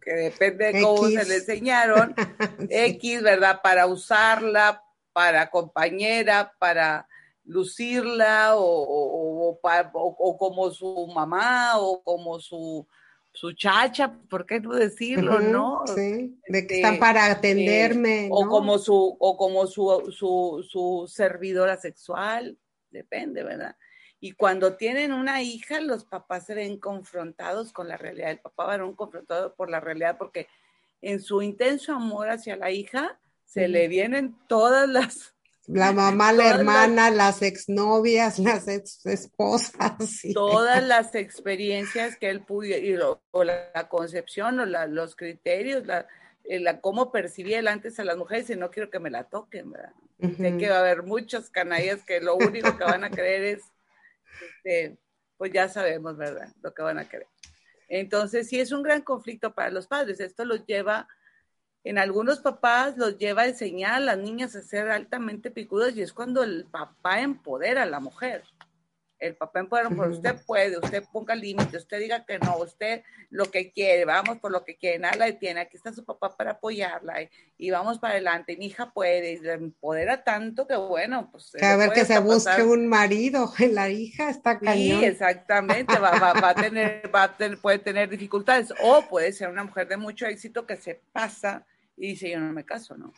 [0.02, 1.20] que depende de cómo X.
[1.20, 2.16] se le enseñaron,
[2.60, 2.68] sí.
[2.70, 3.62] X, ¿verdad?
[3.62, 4.84] Para usarla,
[5.14, 7.08] para compañera, para
[7.44, 9.60] lucirla, o, o, o,
[9.94, 12.88] o, como su mamá, o como su,
[13.34, 15.84] su chacha, ¿por qué no decirlo, uh -huh, no?
[15.88, 18.26] Sí, de que están para atenderme.
[18.26, 18.36] Eh, ¿no?
[18.36, 22.58] O como su, o como su, su, su servidora sexual,
[22.90, 23.76] depende, ¿verdad?
[24.24, 28.30] Y cuando tienen una hija, los papás se ven confrontados con la realidad.
[28.30, 30.48] El papá varón confrontado por la realidad porque
[31.02, 35.34] en su intenso amor hacia la hija se le vienen todas las...
[35.66, 40.22] La mamá, la hermana, las, las exnovias, las ex esposas.
[40.36, 46.06] Todas las experiencias que él lo, o la, la, concepción, o la, los criterios, la,
[46.46, 49.72] la, cómo percibía él antes a las mujeres y no quiero que me la toquen,
[49.72, 49.94] ¿verdad?
[50.20, 50.38] Uh -huh.
[50.38, 53.64] Sé que va a haber muchos canallas que lo único que van a creer es
[54.40, 54.98] este,
[55.38, 56.54] pues ya sabemos, ¿verdad?
[56.62, 57.28] Lo que van a querer.
[57.88, 60.20] Entonces, sí es un gran conflicto para los padres.
[60.20, 61.08] Esto los lleva,
[61.84, 66.02] en algunos papás los lleva a enseñar a las niñas a ser altamente picudas y
[66.02, 68.44] es cuando el papá empodera a la mujer.
[69.22, 73.46] El papá empodera, pero usted puede, usted ponga límites, usted diga que no, usted lo
[73.46, 76.52] que quiere, vamos por lo que quiere, nada la detiene, aquí está su papá para
[76.52, 81.52] apoyarla y, vamos para adelante, mi hija puede, y le empodera tanto que bueno, pues...
[81.62, 85.00] a ver que se busque un marido, la hija está cañón.
[85.00, 89.50] Sí, exactamente, va, va, a tener, va a tener, puede tener dificultades, o puede ser
[89.50, 93.14] una mujer de mucho éxito que se pasa y dice yo no me caso, ¿no?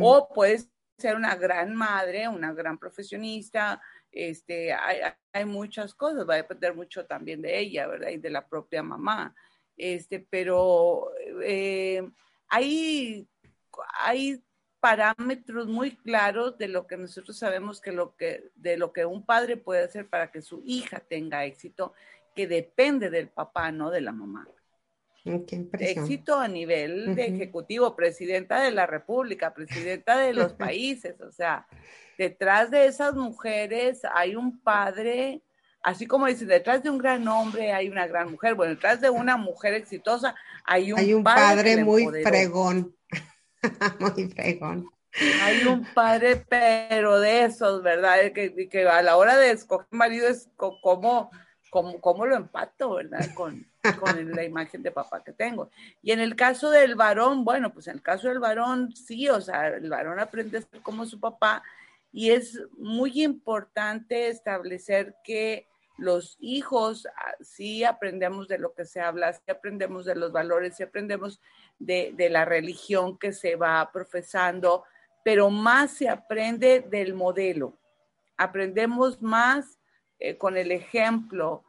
[0.00, 0.60] O puede
[0.98, 3.80] ser una gran madre, una gran profesionista,
[4.12, 8.10] este, hay, muchas cosas, va a depender mucho también de ella, ¿verdad?
[8.10, 9.34] Y de la propia mamá.
[9.76, 12.02] Este, pero eh,
[12.48, 13.28] hay,
[14.00, 14.42] hay
[14.80, 19.24] parámetros muy claros de lo que nosotros sabemos que lo que de lo que un
[19.24, 21.92] padre puede hacer para que su hija tenga éxito,
[22.34, 24.48] que depende del papá, no de la mamá.
[25.24, 31.66] Éxito a nivel de ejecutivo, presidenta de la República, presidenta de los países, o sea,
[32.18, 35.42] detrás de esas mujeres hay un padre,
[35.82, 39.10] así como dicen, detrás de un gran hombre hay una gran mujer, bueno, detrás de
[39.10, 42.94] una mujer exitosa hay un, hay un padre, muy fregón,
[44.00, 44.90] muy fregón.
[45.42, 48.32] Hay un padre, pero de esos, ¿verdad?
[48.32, 51.30] Que, que a la hora de escoger marido es como,
[51.68, 53.26] como, como lo empato, ¿verdad?
[53.34, 55.70] Con, con la imagen de papá que tengo.
[56.02, 59.40] Y en el caso del varón, bueno, pues en el caso del varón, sí, o
[59.40, 61.62] sea, el varón aprende a ser como su papá,
[62.12, 69.00] y es muy importante establecer que los hijos, ah, sí aprendemos de lo que se
[69.00, 71.40] habla, sí aprendemos de los valores, sí aprendemos
[71.78, 74.84] de, la religión que se va profesando,
[75.24, 77.78] pero más se aprende del modelo.
[78.36, 79.78] Aprendemos más
[80.18, 81.64] eh, con el ejemplo.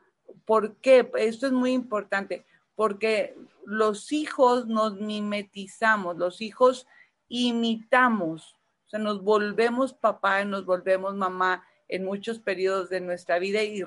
[0.46, 1.10] ¿Por qué?
[1.16, 6.88] Esto es muy importante, porque los hijos nos mimetizamos, los hijos
[7.28, 8.56] imitamos
[8.92, 13.84] sea, nos volvemos papá, nos volvemos mamá en muchos periodos de nuestra vida y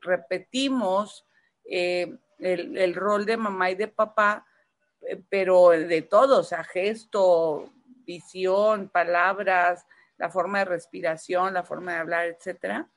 [0.00, 1.26] repetimos
[1.64, 4.46] eh, el, rol de mamá y de papá,
[5.02, 7.72] eh, pero de todo, o sea, gesto,
[8.04, 9.86] visión, palabras,
[10.18, 12.88] la forma de respiración, la forma de hablar, etcétera,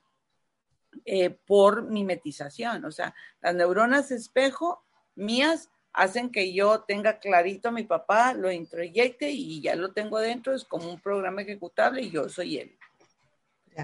[1.03, 2.85] eh, por mimetización.
[2.85, 8.51] O sea, las neuronas espejo mías hacen que yo tenga clarito a mi papá, lo
[8.51, 12.77] introyecte y ya lo tengo dentro, es como un programa ejecutable y yo soy él.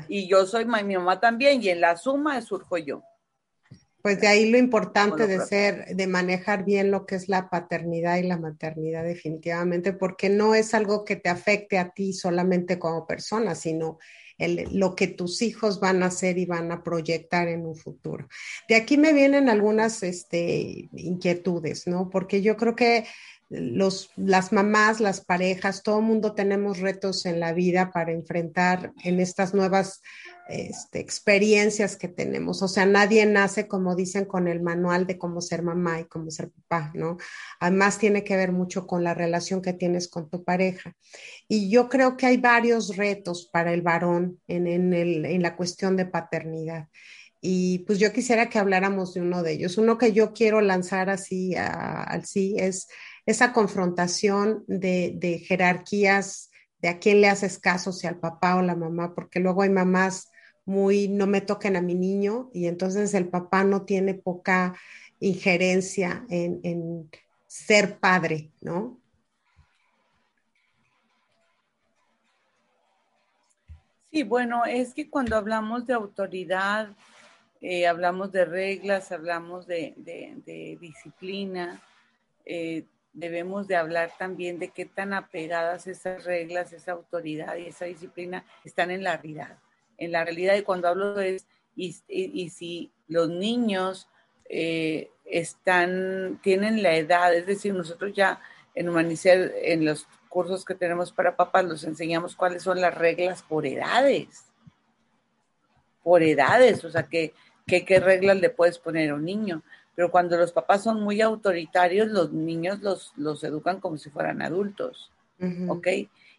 [0.08, 3.04] Y yo soy mi mamá también y en la suma surjo yo.
[4.02, 8.18] Pues de ahí lo importante de ser, de manejar bien lo que es la paternidad
[8.18, 13.06] y la maternidad definitivamente, porque no es algo que te afecte a ti solamente como
[13.06, 14.00] persona, sino
[14.48, 18.28] lo que tus hijos van a hacer y van a proyectar en un futuro.
[18.68, 22.10] De aquí me vienen algunas este, inquietudes, ¿no?
[22.10, 23.06] Porque yo creo que
[23.50, 28.94] los, las mamás, las parejas, todo el mundo tenemos retos en la vida para enfrentar
[29.04, 30.02] en estas nuevas
[30.48, 32.62] este, experiencias que tenemos.
[32.62, 36.30] O sea, nadie nace, como dicen, con el manual de cómo ser mamá y cómo
[36.32, 37.18] ser papá, ¿no?
[37.60, 40.96] Además, tiene que ver mucho con la relación que tienes con tu pareja.
[41.48, 46.06] Y yo creo que hay varios retos para el varón en, en la cuestión de
[46.06, 46.88] paternidad.
[47.42, 49.78] Y pues yo quisiera que habláramos de uno de ellos.
[49.78, 52.88] Uno que yo quiero lanzar así al es
[53.26, 56.52] esa confrontación de, de jerarquías
[56.82, 59.70] de a quién le haces caso, si al papá o la mamá, porque luego hay
[59.70, 60.31] mamás
[60.72, 64.74] muy no me toquen a mi niño y entonces el papá no tiene poca
[65.20, 67.10] injerencia en,
[67.46, 68.98] ser padre, ¿no?
[74.10, 76.96] Sí, bueno, es que cuando hablamos de autoridad,
[77.60, 79.94] eh, hablamos de reglas, hablamos de,
[80.80, 81.82] disciplina,
[82.46, 87.86] eh, debemos de hablar también de qué tan apegadas esas reglas, esa autoridad y esa
[87.86, 89.58] disciplina están en la realidad
[90.02, 94.08] en la realidad y cuando hablo es, y, y, si los niños
[94.50, 98.42] eh, están, tienen la edad, es decir, nosotros ya
[98.74, 103.44] en Humanicer, en los cursos que tenemos para papás, los enseñamos cuáles son las reglas
[103.44, 104.46] por edades,
[106.04, 107.34] por edades, o sea, que,
[107.68, 109.62] qué reglas le puedes poner a un niño.
[109.94, 114.42] Pero cuando los papás son muy autoritarios, los niños los, los educan como si fueran
[114.42, 115.12] adultos,
[115.68, 115.88] ¿ok?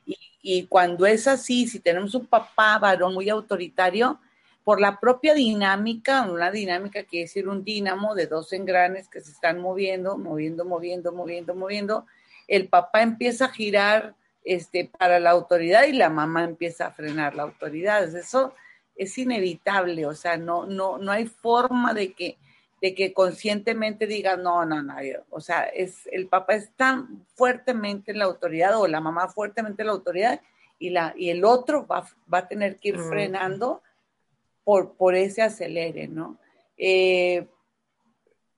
[0.05, 4.19] Y, cuando es así, si tenemos un papá varón muy autoritario,
[4.65, 9.31] por la propia dinámica, una dinámica quiere decir un dínamo de dos engranes que se
[9.31, 12.07] están moviendo, moviendo, moviendo, moviendo, moviendo,
[12.49, 17.35] el papá empieza a girar este, para la autoridad y la mamá empieza a frenar
[17.35, 18.05] la autoridad.
[18.15, 18.55] Eso
[18.97, 22.37] es inevitable, o sea, no, no, no hay forma de que
[22.83, 24.97] de que conscientemente diga, no, no, no,
[25.31, 29.83] o sea, es, el papá es tan fuertemente en la autoridad o la mamá fuertemente
[29.83, 30.41] en la autoridad
[30.81, 33.83] y, la, y el otro va, va a tener que ir frenando
[34.65, 36.39] por, por ese acelere, ¿no?
[36.77, 37.47] Eh,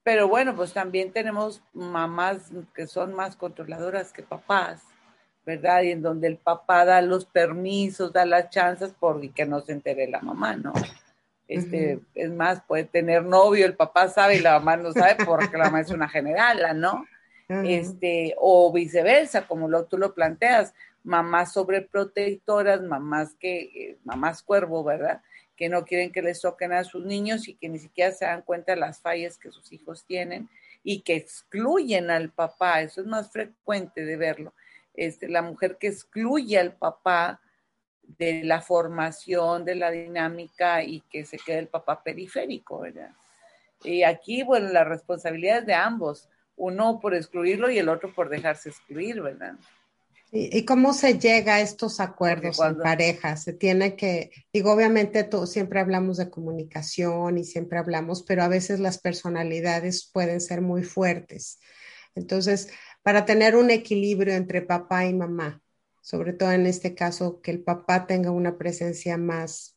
[0.01, 4.81] pero bueno, pues también tenemos mamás que son más controladoras que papás,
[5.45, 5.83] ¿verdad?
[5.83, 9.73] Y en donde el papá da los permisos, da las chances por que no se
[9.73, 10.73] entere la mamá, ¿no?
[11.47, 15.57] Este, Es más, puede tener novio, el papá sabe y la mamá no sabe porque
[15.57, 17.05] la mamá es una generala, ¿no?
[17.47, 20.73] este, o viceversa, como lo, tú lo planteas,
[21.03, 25.21] mamás sobreprotectoras, mamás que, eh, mamás cuervo, ¿verdad?
[25.55, 28.41] Que no quieren que les toquen a sus niños y que ni siquiera se dan
[28.41, 30.49] cuenta de las fallas que sus hijos tienen
[30.83, 34.53] y que excluyen al papá, eso es más frecuente de verlo.
[34.93, 37.41] Este, la mujer que excluye al papá
[38.17, 43.11] de la formación, de la dinámica y que se quede el papá periférico, ¿verdad?
[43.83, 48.29] Y aquí, bueno, la responsabilidad es de ambos, uno por excluirlo y el otro por
[48.29, 49.55] dejarse excluir, ¿verdad?
[50.31, 53.37] ¿Y, cómo se llega a estos acuerdos en pareja?
[53.37, 58.49] Se tiene que, digo, obviamente todo, siempre hablamos de comunicación y siempre hablamos, pero a
[58.49, 61.59] veces las personalidades pueden ser muy fuertes.
[62.15, 62.69] Entonces,
[63.01, 65.61] para tener un equilibrio entre papá y mamá,
[66.05, 69.75] sobre todo en este caso, que el papá tenga una presencia más,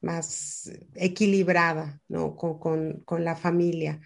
[0.00, 2.34] más equilibrada ¿no?
[2.34, 4.00] con, la familia.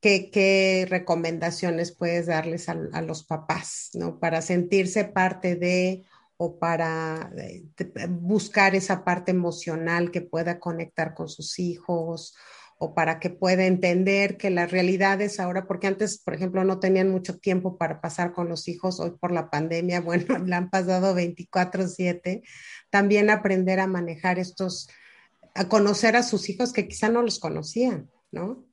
[0.00, 4.18] ¿Qué, ¿Qué, recomendaciones puedes darles a, los papás ¿no?
[4.20, 6.06] para sentirse parte de
[6.38, 7.66] o para eh,
[8.08, 12.34] buscar esa parte emocional que pueda conectar con sus hijos
[12.84, 17.10] o para que pueda entender que las realidades ahora, porque antes, por ejemplo, no tenían
[17.10, 21.14] mucho tiempo para pasar con los hijos, hoy por la pandemia, bueno, le han pasado
[21.14, 22.42] 24/7,
[22.90, 24.88] también aprender a manejar estos,
[25.54, 28.66] a conocer a sus hijos que quizá no los conocían, ¿no?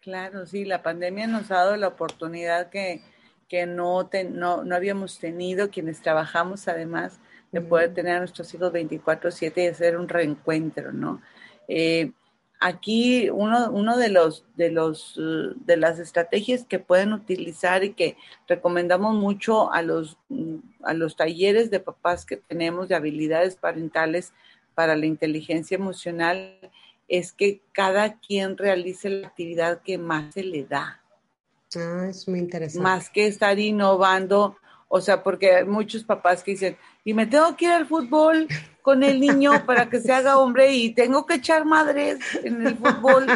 [0.00, 3.02] Claro, sí, la pandemia nos ha dado la oportunidad que,
[3.48, 7.20] que no, no, no habíamos tenido quienes trabajamos además
[7.52, 11.20] de poder tener a nuestros hijos 24/7 y hacer un reencuentro, ¿no?
[11.66, 12.12] Eh,
[12.60, 18.16] aquí uno, uno de los de los de las estrategias que pueden utilizar y que
[18.46, 20.18] recomendamos mucho a los
[20.82, 24.32] a los talleres de papás que tenemos de habilidades parentales
[24.74, 26.58] para la inteligencia emocional
[27.06, 31.00] es que cada quien realice la actividad que más se le da.
[31.74, 32.82] Ah, es muy interesante.
[32.82, 34.56] Más que estar innovando
[34.88, 36.78] o sea, porque hay muchos papás que dicen,
[37.08, 38.46] y me tengo que ir al fútbol
[38.82, 42.76] con el niño para que se haga hombre y tengo que echar madres en el
[42.76, 43.26] fútbol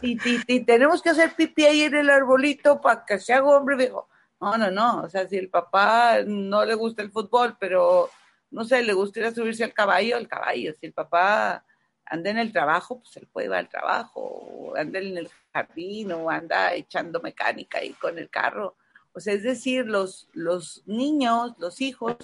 [0.00, 3.76] y, tenemos que hacer pipí ahí en el arbolito para que se haga hombre.
[3.76, 4.06] Digo,
[4.40, 8.10] no, no, no, o sea, si el papá no le gusta el fútbol, pero
[8.52, 10.72] no sé, le gustaría subirse al caballo, el caballo.
[10.78, 11.64] Si el papá
[12.06, 16.12] anda en el trabajo, pues él puede ir al trabajo, o anda en el jardín,
[16.12, 18.76] o anda echando mecánica ahí con el carro
[19.14, 22.16] o sea, es decir, los, los niños, los hijos,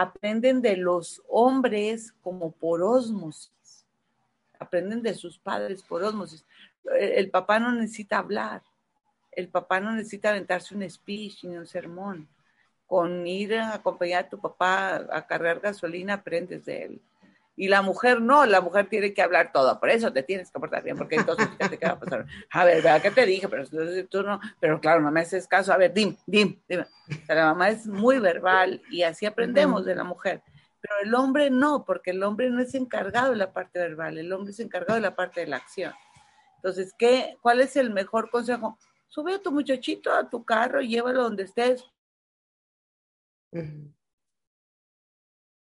[0.00, 3.84] aprenden de los hombres como por osmosis,
[4.58, 6.44] aprenden de sus padres por osmosis.
[6.98, 8.62] El papá no necesita hablar,
[9.32, 12.28] el papá no necesita aventarse un speech ni un sermón.
[12.86, 17.02] Con ir a acompañar a tu papá a cargar gasolina aprendes de él.
[17.60, 20.60] Y la mujer no, la mujer tiene que hablar todo, por eso te tienes que
[20.60, 22.24] portar bien, porque entonces qué va a pasar.
[22.52, 23.48] A ver, ¿verdad qué te dije?
[23.48, 23.64] Pero
[24.08, 25.72] tú no, pero claro, no me haces caso.
[25.72, 26.86] A ver, dim, dim, dime.
[27.26, 30.40] la mamá es muy verbal y así aprendemos de la mujer.
[30.80, 34.32] Pero el hombre no, porque el hombre no es encargado de la parte verbal, el
[34.32, 35.92] hombre es encargado de la parte de la acción.
[36.58, 38.78] Entonces, ¿qué, ¿cuál es el mejor consejo?
[39.08, 41.84] Sube a tu muchachito a tu carro y llévalo donde estés.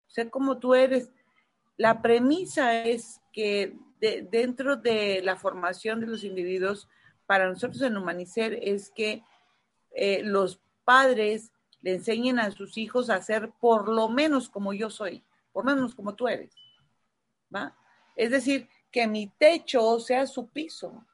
[0.08, 1.14] Sé como tú eres
[1.78, 6.88] la premisa es que dentro de la formación de los individuos,
[7.25, 9.23] para nosotros en Humanicer es que
[9.91, 11.51] eh, los padres
[11.82, 15.75] le enseñen a sus hijos a ser por lo menos como yo soy, por lo
[15.75, 16.55] menos como tú eres.
[17.53, 17.75] ¿va?
[18.15, 21.05] Es decir, que mi techo sea su piso,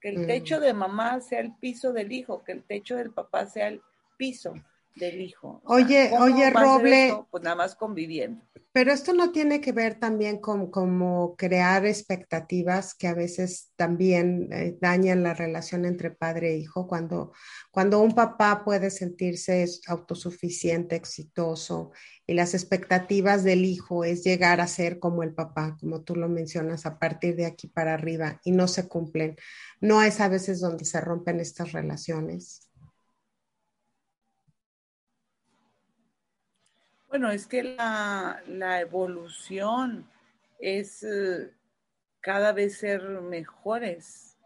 [0.00, 0.60] que el techo mm.
[0.60, 3.82] de mamá sea el piso del hijo, que el techo del papá sea el
[4.16, 4.54] piso
[4.94, 5.60] del hijo.
[5.64, 7.24] oye, oye, Roble.
[7.30, 8.42] Pues nada más conviviendo.
[8.78, 14.50] Pero esto no tiene que ver también con como crear expectativas que a veces también
[14.52, 16.86] eh, dañan la relación entre padre e hijo.
[16.86, 17.32] Cuando,
[17.72, 21.90] cuando un papá puede sentirse autosuficiente, exitoso,
[22.24, 26.28] y las expectativas del hijo es llegar a ser como el papá, como tú lo
[26.28, 29.34] mencionas, a partir de aquí para arriba, y no se cumplen.
[29.80, 32.67] No es a veces donde se rompen estas relaciones.
[37.08, 38.42] Bueno, es que la,
[38.80, 40.06] evolución
[40.58, 41.50] es eh,
[42.20, 44.36] cada vez ser mejores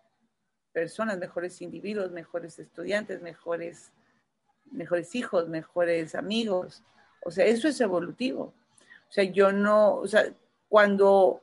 [0.72, 3.90] personas, mejores individuos, mejores estudiantes, mejores,
[4.70, 6.84] mejores hijos, mejores amigos.
[7.24, 8.54] O sea, eso es evolutivo.
[9.08, 10.32] O sea, yo no, o sea,
[10.68, 11.42] cuando,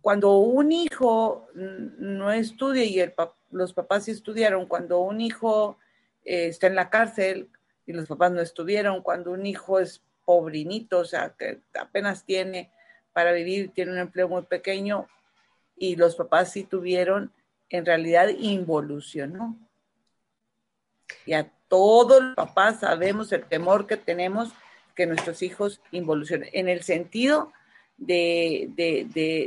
[0.00, 3.12] cuando un hijo no estudia y el,
[3.50, 5.76] los papás sí estudiaron, cuando un hijo
[6.24, 7.50] eh, está en la cárcel
[7.84, 10.02] y los papás no estuvieron, cuando un hijo es
[10.32, 12.70] pobrinito, o sea, que apenas tiene
[13.12, 15.06] para vivir, tiene un empleo muy pequeño
[15.76, 17.30] y los papás sí tuvieron,
[17.68, 19.58] en realidad involucionó.
[21.26, 24.48] Y a todos los papás sabemos el temor que tenemos
[24.94, 27.52] que nuestros hijos involucionen, en el sentido
[27.98, 28.70] de,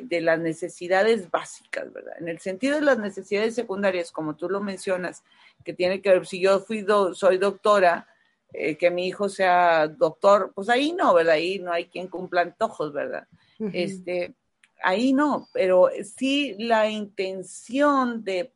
[0.08, 2.14] de, las necesidades básicas, ¿verdad?
[2.20, 5.24] En el sentido de las necesidades secundarias, como tú lo mencionas,
[5.64, 8.08] que tiene que ver, si yo fui soy doctora,
[8.58, 11.36] eh, que mi hijo sea doctor, pues ahí no, ¿verdad?
[11.36, 13.28] Ahí no hay quien cumpla antojos, ¿verdad?
[13.74, 14.34] Este,
[14.84, 18.52] ahí no, pero sí la intención de,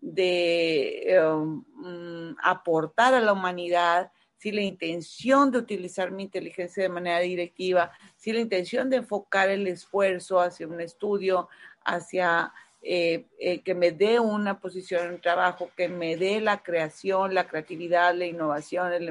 [0.00, 6.88] de um, mm, aportar a la humanidad, sí la intención de utilizar mi inteligencia de
[6.88, 11.48] manera directiva, sí la intención de enfocar el esfuerzo hacia un estudio,
[11.84, 12.52] hacia
[12.86, 17.48] eh, eh, que me dé una posición en trabajo, que me dé la creación, la
[17.48, 19.08] creatividad, la innovación, el,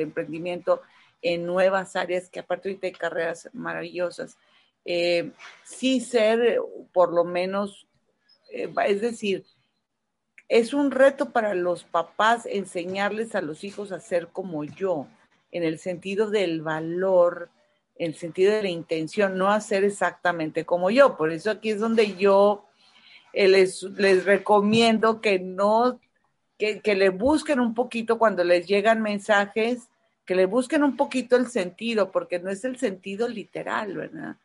[0.00, 0.82] emprendimiento
[1.22, 4.36] en nuevas áreas, que aparte ahorita hay carreras maravillosas.
[4.84, 5.30] Eh,
[5.62, 6.58] sí ser,
[6.92, 7.86] por lo menos,
[8.50, 9.44] es decir,
[10.48, 15.06] es un reto para los papás enseñarles a los hijos a ser como yo,
[15.52, 17.48] en el sentido del valor,
[17.94, 21.16] en el sentido de la intención, no hacer exactamente como yo.
[21.16, 22.64] Por eso aquí es donde yo
[23.32, 26.00] eh, les, les recomiendo que no,
[26.58, 29.88] que, que le busquen un poquito cuando les llegan mensajes,
[30.24, 34.36] que le busquen un poquito el sentido, porque no es el sentido literal, ¿verdad?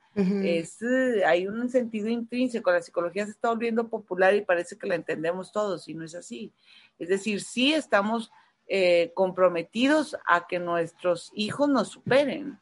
[0.44, 4.88] es, eh, hay un sentido intrínseco, la psicología se está volviendo popular y parece que
[4.88, 6.52] la entendemos todos y no es así.
[6.98, 8.32] Es decir, sí estamos
[8.68, 12.60] eh, comprometidos a que nuestros hijos nos superen,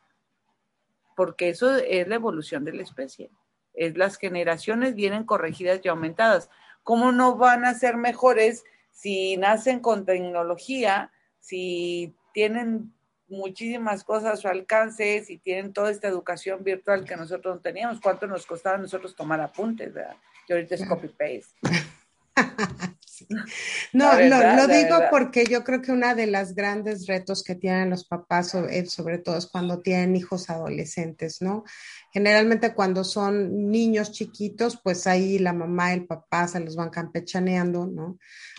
[1.16, 3.30] porque eso es la evolución de la especie.
[3.76, 6.50] Es, las generaciones vienen corregidas y aumentadas.
[6.84, 12.94] ¿Cómo no van a ser mejores si nacen con tecnología, si tienen
[13.28, 18.00] muchísimas cosas a su alcance, si tienen toda esta educación virtual que nosotros no teníamos,
[18.00, 19.94] ¿cuánto nos costaba a nosotros tomar apuntes?
[19.94, 20.16] ¿verdad?
[20.48, 21.56] Y ahorita es copy-paste.
[23.94, 28.06] No, lo, digo porque yo creo que una de las grandes retos que tienen los
[28.06, 31.64] papás, sobre, sobre todo es cuando tienen hijos adolescentes, ¿no?
[32.16, 37.88] Generalmente cuando son niños chiquitos, pues ahí la mamá el papá se los van campechaneando,
[37.88, 38.18] ¿no?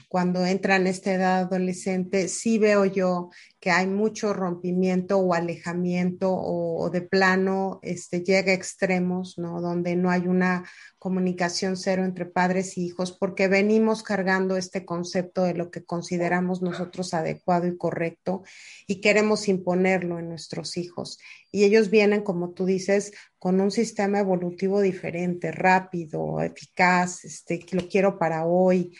[0.08, 3.30] cuando entran en esta edad adolescente, sí veo yo
[3.60, 9.60] que hay mucho rompimiento o alejamiento o, de plano este, llega a extremos, ¿no?
[9.60, 10.64] Donde no hay una
[10.98, 16.62] comunicación cero entre padres y hijos, porque venimos cargando este concepto de lo que consideramos
[16.62, 18.44] nosotros adecuado y correcto
[18.86, 21.18] y queremos imponerlo en nuestros hijos.
[21.56, 27.76] Y ellos vienen, como tú dices, con un sistema evolutivo diferente, rápido, eficaz, este, que
[27.76, 28.94] lo quiero para hoy,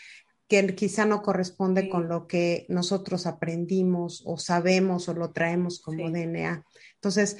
[0.47, 6.09] que quizá no corresponde con lo que nosotros aprendimos o sabemos o lo traemos como
[6.09, 6.65] DNA.
[6.95, 7.37] Entonces,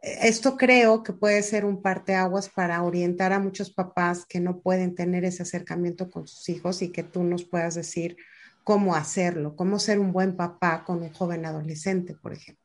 [0.00, 4.94] esto creo que puede ser un parteaguas para orientar a muchos papás que no pueden
[4.94, 8.16] tener ese acercamiento con sus hijos y que tú nos puedas decir
[8.62, 12.63] cómo hacerlo, cómo ser un buen papá con un joven adolescente, por ejemplo.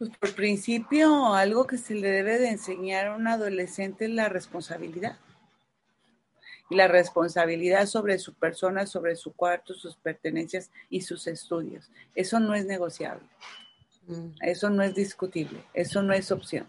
[0.00, 4.30] Pues por principio, algo que se le debe de enseñar a un adolescente es la
[4.30, 5.18] responsabilidad
[6.70, 11.90] y la responsabilidad sobre su persona, sobre su cuarto, sus pertenencias y sus estudios.
[12.14, 13.26] Eso no es negociable.
[14.06, 14.30] Mm.
[14.40, 15.62] Eso no es discutible.
[15.74, 16.66] Eso no es opción.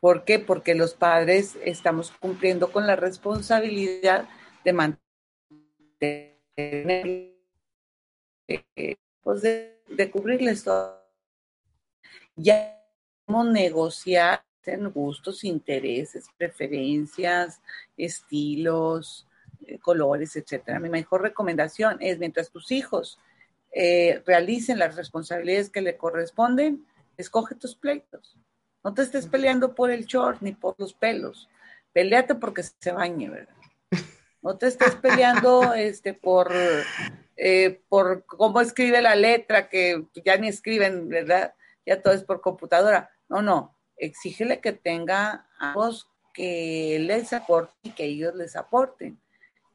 [0.00, 0.40] ¿Por qué?
[0.40, 4.28] Porque los padres estamos cumpliendo con la responsabilidad
[4.64, 6.40] de mantener,
[9.22, 10.99] pues de, de cubrirles todo.
[12.36, 12.80] Ya
[13.24, 17.60] podemos negociar en gustos, intereses, preferencias,
[17.96, 19.26] estilos,
[19.66, 20.78] eh, colores, etcétera.
[20.78, 23.18] Mi mejor recomendación es mientras tus hijos
[23.72, 26.86] eh, realicen las responsabilidades que le corresponden,
[27.16, 28.36] escoge tus pleitos.
[28.82, 31.48] No te estés peleando por el short ni por los pelos.
[31.92, 33.54] Peleate porque se bañe, ¿verdad?
[34.42, 36.50] No te estés peleando este, por,
[37.36, 41.52] eh, por cómo escribe la letra, que ya ni escriben, ¿verdad?
[41.86, 43.10] Ya todo es por computadora.
[43.28, 49.20] No, no exígele que tenga ambos que les aporten y que ellos les aporten.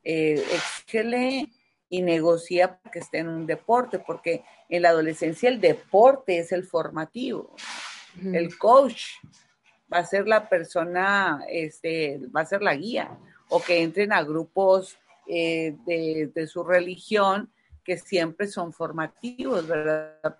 [0.03, 1.49] Eh, exígele
[1.89, 6.51] y negocia para que esté en un deporte, porque en la adolescencia el deporte es
[6.51, 7.55] el formativo.
[8.21, 9.03] El coach
[9.91, 13.17] va a ser la persona, este, va a ser la guía,
[13.49, 14.97] o que entren a grupos
[15.27, 17.51] eh, de, de, su religión
[17.85, 20.35] que siempre son formativos, ¿verdad?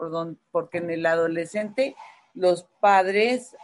[0.52, 1.96] Porque en el adolescente
[2.34, 3.56] los padres,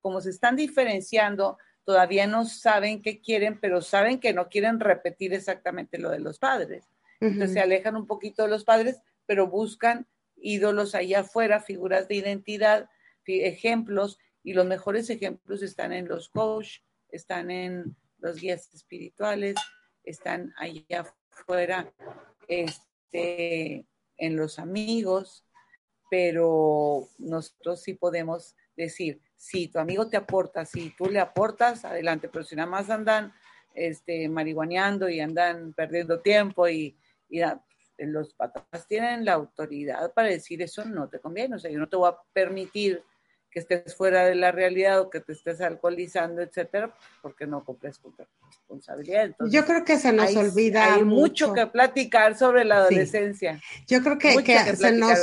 [0.00, 5.32] como se están diferenciando, todavía no saben qué quieren, pero saben que no quieren repetir
[5.34, 6.88] exactamente lo de los padres.
[7.20, 10.06] Entonces se alejan un poquito de los padres, pero buscan
[10.36, 12.90] ídolos allá afuera, figuras de identidad,
[13.26, 16.78] ejemplos, y los mejores ejemplos están en los coach,
[17.10, 19.56] están en los guías espirituales,
[20.04, 21.92] están allá afuera
[22.48, 25.44] este, en los amigos,
[26.10, 32.28] pero nosotros sí podemos decir, si tu amigo te aporta, si tú le aportas, adelante,
[32.28, 33.32] pero si nada más andan
[33.74, 36.96] este, marihuaneando y andan perdiendo tiempo y,
[37.28, 37.40] y
[37.98, 41.88] los papás tienen la autoridad para decir eso no te conviene, o sea, yo no
[41.88, 43.02] te voy a permitir
[43.56, 47.98] que estés fuera de la realidad o que te estés alcoholizando, etcétera, porque no cumples
[47.98, 49.34] con tu responsabilidad.
[49.50, 50.92] Yo creo que se nos olvida.
[50.92, 53.58] Hay mucho, que platicar sobre la adolescencia.
[53.86, 54.32] Yo creo que,
[54.76, 55.20] se, nos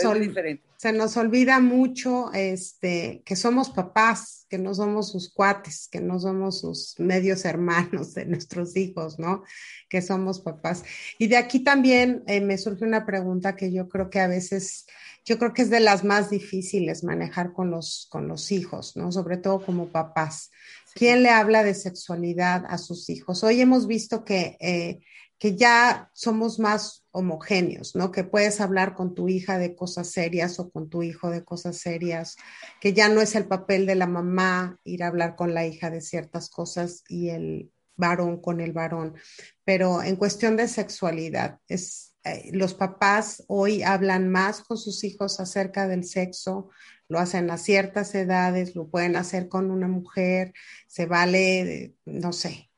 [0.77, 6.19] se, nos olvida mucho este, que somos papás, que no somos sus cuates, que no
[6.19, 9.43] somos sus medios hermanos de nuestros hijos, ¿no?
[9.89, 10.83] Que somos papás.
[11.19, 14.87] Y de aquí también eh, me surge una pregunta que yo creo que a veces
[15.25, 19.11] yo creo que es de las más difíciles manejar con los, con los hijos, ¿no?
[19.11, 20.51] Sobre todo como papás.
[20.93, 23.43] ¿Quién le habla de sexualidad a sus hijos?
[23.43, 24.99] Hoy hemos visto que, eh,
[25.39, 28.11] que ya somos más homogéneos, ¿no?
[28.11, 31.77] Que puedes hablar con tu hija de cosas serias o con tu hijo de cosas
[31.77, 32.35] serias,
[32.81, 35.89] que ya no es el papel de la mamá ir a hablar con la hija
[35.89, 39.15] de ciertas cosas y el varón con el varón.
[39.63, 45.39] Pero en cuestión de sexualidad, es, eh, los papás hoy hablan más con sus hijos
[45.39, 46.69] acerca del sexo,
[47.09, 50.53] lo hacen a ciertas edades, lo pueden hacer con una mujer,
[50.87, 52.69] se vale, no sé,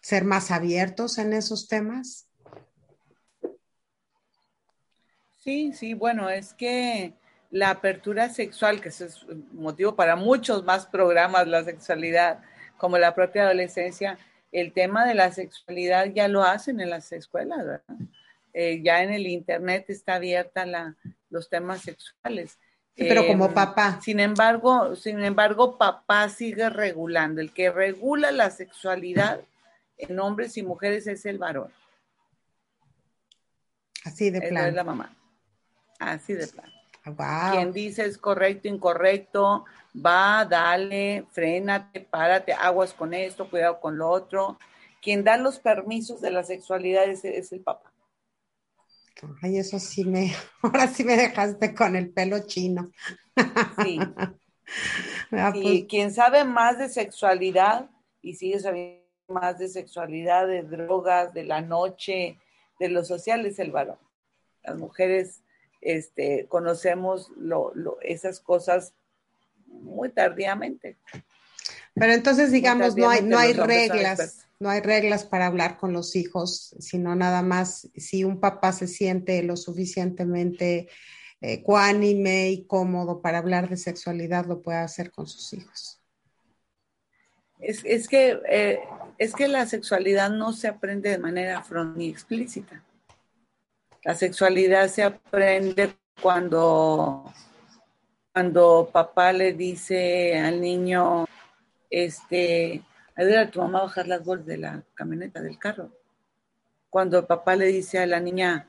[0.00, 2.28] ser más abiertos en esos temas.
[5.38, 7.12] Sí, sí, bueno, es que
[7.50, 12.42] la apertura sexual, que es motivo para muchos más programas, la sexualidad,
[12.78, 14.18] como la propia adolescencia,
[14.50, 17.82] el tema de la sexualidad ya lo hacen en las escuelas, ¿verdad?
[18.56, 20.94] Eh, ya en el Internet está abierta la,
[21.28, 22.56] los temas sexuales.
[22.94, 24.00] pero como em, papá.
[24.00, 27.40] Sin embargo, sin embargo, papá sigue regulando.
[27.40, 29.40] El que regula la sexualidad
[29.98, 31.72] en hombres y mujeres es el varón.
[34.04, 34.68] Así de plano.
[34.68, 35.16] Es la mamá.
[35.98, 36.72] Así de plano.
[37.52, 44.08] Quien dice es correcto, incorrecto, va, dale, frénate, párate, aguas con esto, cuidado con lo
[44.08, 44.58] otro.
[45.02, 47.93] Quien da los permisos de la sexualidad es el papá.
[49.42, 52.90] Ay, eso sí me, ahora sí me dejaste con el pelo chino.
[53.82, 53.98] Sí.
[55.30, 57.90] Ah, y pues quien sabe más de sexualidad
[58.22, 62.38] y sigue sabiendo más de sexualidad, de drogas, de la noche,
[62.78, 63.98] de lo social es el varón.
[64.62, 65.42] Las mujeres
[65.80, 67.30] este, conocemos
[68.02, 68.94] esas cosas
[69.66, 70.96] muy tardíamente.
[71.94, 76.16] Pero entonces, digamos, no hay, no hay reglas, no hay reglas para hablar con los
[76.16, 80.88] hijos, sino nada más si un papá se siente lo suficientemente
[81.40, 86.00] eh, cuánime y cómodo para hablar de sexualidad, lo puede hacer con sus hijos.
[87.60, 88.80] Es, que, eh,
[89.18, 92.82] es que la sexualidad no se aprende de manera frontal ni explícita.
[94.04, 97.32] La sexualidad se aprende cuando,
[98.32, 101.26] cuando papá le dice al niño,
[101.94, 102.82] este,
[103.14, 105.92] ayuda a tu mamá a bajar las bolsas de la camioneta, del carro.
[106.90, 108.68] Cuando el papá le dice a la niña,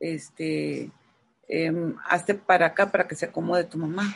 [0.00, 0.90] este,
[1.46, 4.12] em, hazte para acá para que se acomode tu mamá.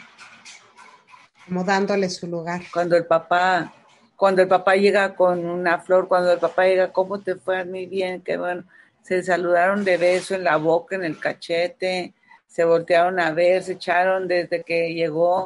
[1.47, 2.63] Como dándole su lugar.
[2.73, 3.73] Cuando el papá,
[4.17, 7.65] cuando el papá llega con una flor, cuando el papá llega, ¿cómo te fue?
[7.65, 8.65] Muy bien, qué bueno.
[9.03, 12.13] Se saludaron de beso en la boca, en el cachete,
[12.49, 15.45] se voltearon a ver, se echaron desde que llegó.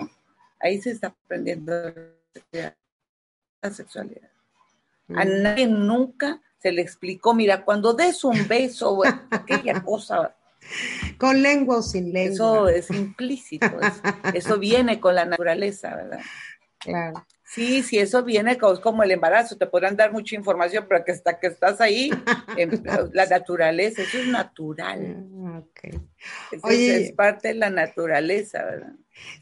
[0.59, 1.73] Ahí se está aprendiendo
[3.63, 4.31] la sexualidad.
[5.09, 5.43] A mm.
[5.43, 10.35] nadie nunca se le explicó, mira, cuando des un beso, aquella cosa.
[11.19, 12.33] Con lengua o sin lengua.
[12.33, 13.67] Eso es implícito,
[14.33, 16.21] eso viene con la naturaleza, ¿verdad?
[16.79, 17.27] Claro.
[17.45, 21.39] Sí, sí, eso viene como el embarazo, te podrán dar mucha información, pero que hasta
[21.39, 22.11] que estás ahí,
[23.13, 25.27] la naturaleza, eso es natural.
[25.45, 26.01] Ah, okay.
[26.71, 28.95] es parte de la naturaleza, ¿verdad?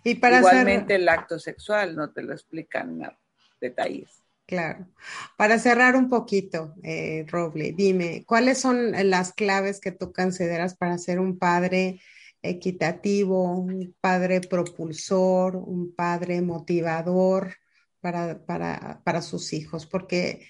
[0.03, 3.20] Y para Igualmente el acto sexual, no te lo explican nada
[3.61, 4.23] detalles.
[4.47, 4.89] Claro.
[5.37, 10.99] Para cerrar un poquito, eh, Roble, dime, ¿cuáles son las claves que tú consideras para
[10.99, 12.01] ser un padre
[12.43, 17.55] equitativo, un padre propulsor, un padre motivador
[18.01, 19.87] para, para, para sus hijos?
[19.87, 20.49] Porque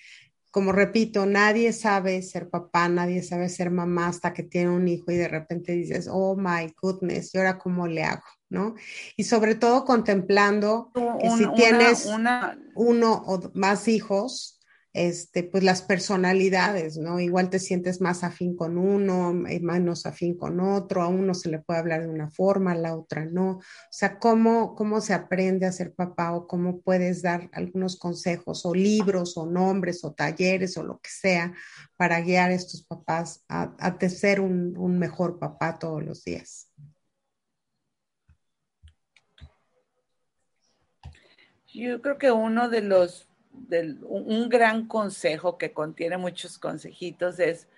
[0.51, 5.13] como repito, nadie sabe ser papá, nadie sabe ser mamá hasta que tiene un hijo
[5.13, 8.25] y de repente dices, oh my goodness, ¿y ahora cómo le hago?
[8.51, 8.75] ¿No?
[9.17, 12.07] Y sobre todo contemplando que si tienes
[12.75, 14.61] uno o más hijos,
[14.93, 17.21] este, pues las personalidades, ¿no?
[17.21, 21.61] Igual te sientes más afín con uno, menos afín con otro, a uno se le
[21.61, 23.51] puede hablar de una forma, a la otra no.
[23.59, 28.67] O sea, ¿cómo, cómo se aprende a ser papá o cómo puedes dar algunos consejos
[28.67, 31.55] o libros o nombres o talleres o lo que sea
[31.97, 36.70] para guiar a estos papás a, a ser un, un mejor papá todos los días?
[41.81, 43.27] Yo creo que uno de los
[44.03, 47.69] un gran consejo que contiene muchos consejitos es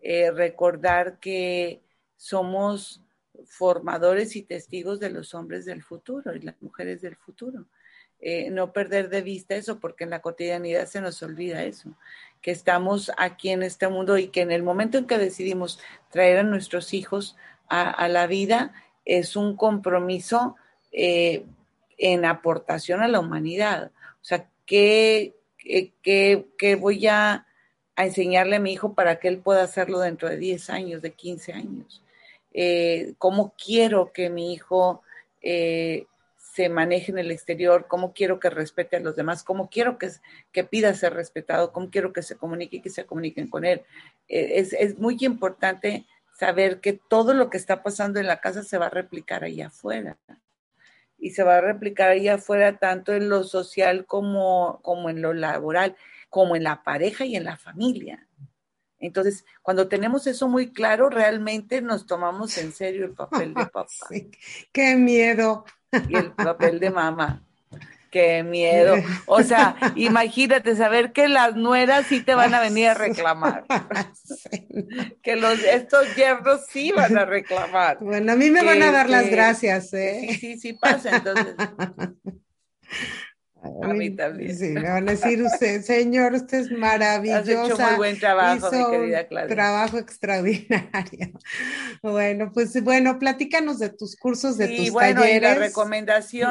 [0.00, 1.82] eh, recordar que
[2.16, 3.02] somos
[3.44, 7.66] formadores y testigos de los hombres del futuro y las mujeres del futuro.
[8.18, 11.90] Eh, no perder de vista eso, porque en la cotidianidad se nos olvida eso,
[12.40, 15.78] que estamos aquí en este mundo y que en el momento en que decidimos
[16.10, 17.36] traer a nuestros hijos
[17.68, 18.72] a, la vida,
[19.04, 20.56] es un compromiso
[20.92, 21.44] eh,
[22.00, 23.92] en aportación a la humanidad.
[24.14, 25.36] O sea, ¿qué,
[26.02, 27.46] qué, voy a,
[27.96, 31.52] enseñarle a mi hijo para que él pueda hacerlo dentro de 10 años, de 15
[31.52, 32.02] años?
[32.52, 35.02] Eh, ¿Cómo quiero que mi hijo
[35.42, 36.06] eh,
[36.38, 37.86] se maneje en el exterior?
[37.86, 39.44] ¿Cómo quiero que respete a los demás?
[39.44, 40.08] ¿Cómo quiero que,
[40.52, 41.72] que pida ser respetado?
[41.72, 43.82] ¿Cómo quiero que se comunique y que se comuniquen con él?
[44.28, 46.06] Eh, es, es muy importante
[46.38, 49.66] saber que todo lo que está pasando en la casa se va a replicar allá
[49.66, 50.16] afuera
[51.20, 55.32] y se va a replicar allá afuera tanto en lo social como, como en lo
[55.32, 55.96] laboral,
[56.28, 58.26] como en la pareja y en la familia.
[58.98, 63.86] Entonces, cuando tenemos eso muy claro, realmente nos tomamos en serio el papel de papá.
[64.72, 65.64] qué miedo.
[66.08, 67.44] Y el papel de mamá.
[68.10, 68.96] Qué miedo.
[69.26, 73.64] O sea, imagínate saber que las nueras sí te van a venir a reclamar.
[75.22, 77.98] Que los estos yernos sí van a reclamar.
[78.00, 80.26] Bueno, a mí me van a dar las gracias, ¿eh?
[80.30, 81.54] Sí, sí, sí pasa, entonces.
[83.82, 84.56] A mí también.
[84.56, 87.60] Sí, me van a decir usted, señor, usted es maravilloso.
[87.60, 89.54] Has hecho muy buen trabajo, mi querida Claudia.
[89.54, 90.80] Trabajo extraordinario.
[92.02, 95.74] Bueno, pues bueno, platícanos de tus cursos, de tus bueno, talleres.
[96.32, 96.42] Y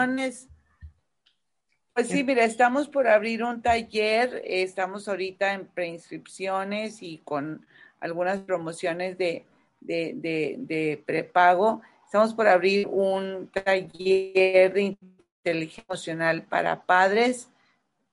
[1.94, 7.66] pues sí, mira, estamos por abrir un taller, estamos ahorita en preinscripciones y con
[8.00, 9.46] algunas promociones de,
[11.06, 11.82] prepago.
[12.06, 17.50] Estamos por abrir un taller de inteligencia emocional para padres,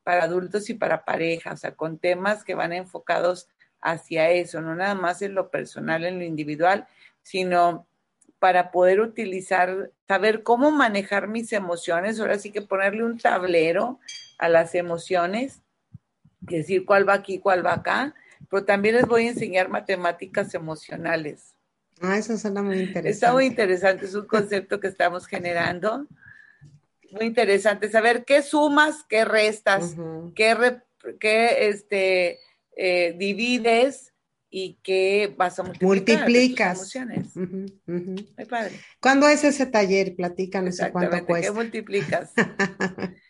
[0.03, 3.49] para adultos y para parejas, o sea, con temas que van enfocados
[3.81, 6.87] hacia eso, no nada más en lo personal, en lo individual,
[7.23, 7.87] sino
[8.47, 13.99] para poder utilizar, saber cómo manejar mis emociones, ahora sí que ponerle un tablero
[14.39, 15.63] a las emociones,
[16.39, 18.15] decir cuál va aquí, cuál va acá,
[18.49, 21.57] pero también les voy a enseñar matemáticas emocionales.
[22.01, 23.09] Ah, eso suena muy interesante.
[23.09, 26.07] Está muy interesante, es un concepto que estamos generando.
[27.11, 29.97] Muy interesante saber qué sumas, qué restas,
[30.37, 30.79] qué,
[31.19, 32.39] qué este,
[32.77, 34.13] eh, divides,
[34.51, 37.37] y que vas a multiplicar multiplicas emociones.
[37.37, 38.73] Muy padre.
[39.01, 40.15] ¿Cuándo es ese taller?
[40.15, 41.49] Platícanos cuánto cuesta.
[41.49, 42.33] ¿Qué multiplicas?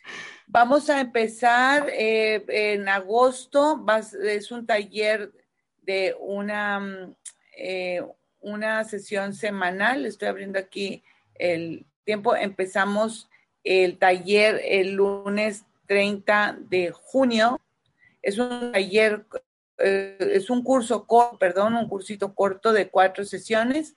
[0.46, 3.84] Vamos a empezar eh, en agosto.
[4.22, 5.32] es un taller
[5.82, 7.16] de una, mm,
[7.58, 8.02] eh,
[8.40, 10.06] una sesión semanal.
[10.06, 11.02] Estoy abriendo aquí
[11.34, 12.36] el tiempo.
[12.36, 13.28] Empezamos
[13.64, 17.60] el taller el lunes 30 de junio.
[18.22, 19.26] Es un taller
[19.78, 23.94] eh, es un curso corto, perdón, un cursito corto de cuatro sesiones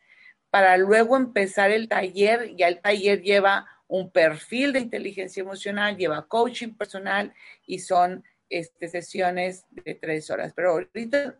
[0.50, 2.56] para luego empezar el taller.
[2.56, 7.34] Ya el taller lleva un perfil de inteligencia emocional, lleva coaching personal
[7.66, 10.54] y son este, sesiones de tres horas.
[10.56, 11.38] Pero ahorita,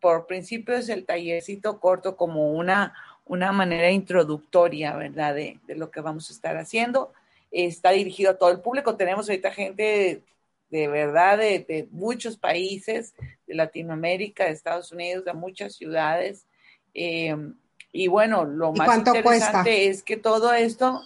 [0.00, 5.34] por principio, es el tallercito corto como una, una manera introductoria, ¿verdad?
[5.34, 7.12] De, de lo que vamos a estar haciendo.
[7.50, 8.96] Está dirigido a todo el público.
[8.96, 10.22] Tenemos ahorita gente
[10.70, 13.14] de verdad de, muchos países,
[13.46, 16.46] de Latinoamérica, de Estados Unidos, de muchas ciudades.
[16.94, 17.36] Eh,
[17.92, 21.02] y bueno, lo más interesante es que todo esto,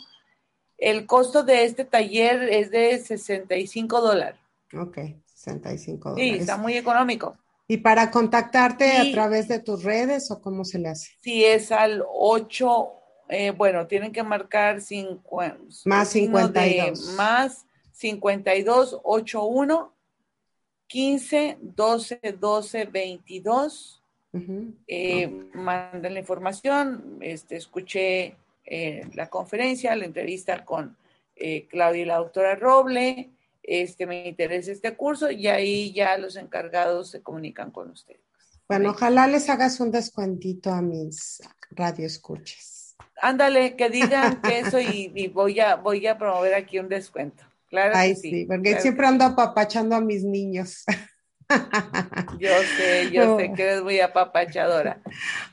[0.77, 4.41] el costo de este taller es de 65 dólares.
[4.79, 4.99] Ok,
[5.35, 6.33] 65 dólares.
[6.33, 7.37] Sí, está muy económico.
[7.67, 11.12] ¿Y para contactarte a través de tus redes o cómo se le hace?
[11.23, 12.93] Sí, es al 8,
[13.31, 17.15] eh, bueno, tienen que marcar 50, más 52.
[17.15, 19.95] más 52 81
[20.86, 24.03] 15 12 12 22.
[25.55, 27.18] Manda la información.
[27.20, 30.97] Este, escuché eh, la conferencia, la entrevista con
[31.36, 33.30] eh, Claudia y la doctora Roble.
[33.62, 38.20] este, me interesa este curso y ahí ya los encargados se comunican con ustedes.
[38.68, 42.97] Bueno, ojalá les hagas un descuentito a mis radioescuchas.
[43.20, 47.45] Ándale, que digan que eso y, voy, a, voy a promover aquí un descuento.
[47.75, 47.93] Claro.
[47.97, 50.85] Ay, sí, porque siempre ando apapachando a mis niños.
[52.39, 55.03] Yo sé, yo sé que eres muy apapachadora.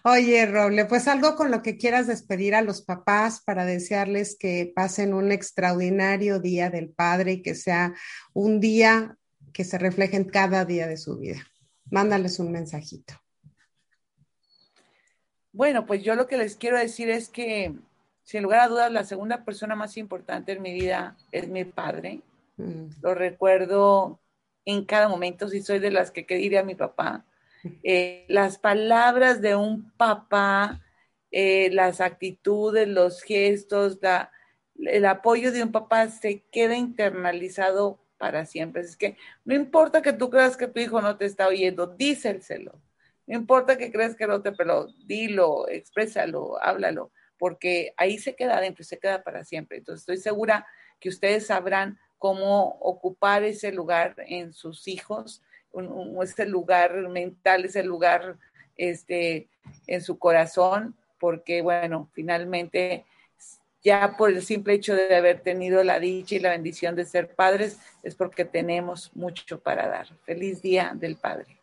[0.04, 4.72] Oye, Roble, pues algo con lo que quieras despedir a los papás para desearles que
[4.74, 7.94] pasen un extraordinario día del padre y que sea
[8.34, 9.18] un día
[9.52, 11.46] que se refleje en cada día de su vida.
[11.90, 13.16] Mándales un mensajito.
[15.52, 17.74] Bueno, pues yo lo que les quiero decir es que,
[18.24, 22.22] sin lugar a dudas, la segunda persona más importante en mi vida es mi padre.
[22.58, 22.88] Mm.
[23.02, 24.20] Lo recuerdo
[24.66, 27.26] en cada momento, si soy de las que, que a mi papá.
[27.84, 30.82] Eh, las palabras de un papá,
[31.30, 34.00] eh, las actitudes, los gestos,
[34.80, 38.82] el apoyo de un papá se queda internalizado para siempre.
[38.82, 39.16] Es que
[39.46, 42.82] no importa que tú creas que tu hijo no te está oyendo, díselselo.
[43.28, 47.12] No importa que creas que no te, pero dilo, exprésalo, háblalo,
[47.42, 49.80] porque ahí se queda adentro, se queda para siempre.
[49.80, 50.68] Entonces estoy segura
[51.00, 55.42] que ustedes sabrán cómo ocupar ese lugar en sus hijos,
[56.22, 58.38] ese lugar mental, ese lugar
[58.78, 59.50] este,
[59.88, 63.06] en su corazón, porque bueno, finalmente
[63.84, 67.34] ya por el simple hecho de haber tenido la dicha y la bendición de ser
[67.34, 70.16] padres, es porque tenemos mucho para dar.
[70.26, 71.61] Feliz Día del Padre.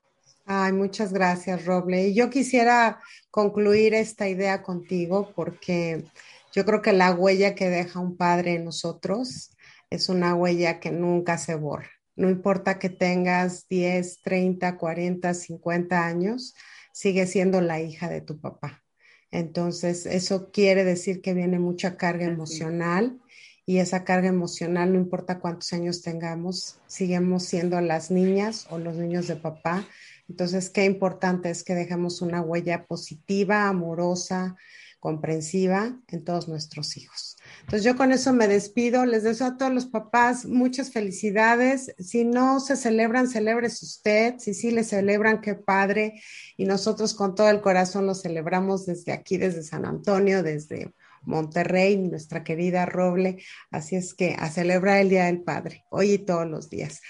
[0.51, 2.09] Ay, muchas gracias, Roble.
[2.09, 6.07] Y yo quisiera concluir esta idea contigo porque
[6.55, 9.51] yo creo que la huella que deja un padre en nosotros
[9.91, 11.91] es una huella que nunca se borra.
[12.17, 16.55] No importa que tengas 10, 30, 40, 50 años,
[16.95, 18.83] sigue siendo la hija de tu papá.
[19.31, 23.21] Entonces, eso quiere decir que viene mucha carga emocional
[23.67, 28.97] y esa carga emocional, no importa cuántos años tengamos, seguimos siendo las niñas o los
[28.97, 29.87] niños de papá.
[30.29, 34.57] Entonces, qué importante es que dejemos una huella positiva, amorosa,
[35.01, 37.37] comprensiva en todos nuestros hijos.
[37.61, 41.95] Entonces yo con eso me despido, les deseo a todos los papás muchas felicidades.
[41.99, 44.35] Si no se celebran, celebrese usted.
[44.39, 46.21] Si sí le celebran, qué padre.
[46.57, 51.97] Y nosotros con todo el corazón lo celebramos desde aquí, desde San Antonio, desde Monterrey,
[51.97, 53.43] nuestra querida Roble.
[53.71, 57.01] Así es que a celebrar el Día del Padre, hoy y todos los días.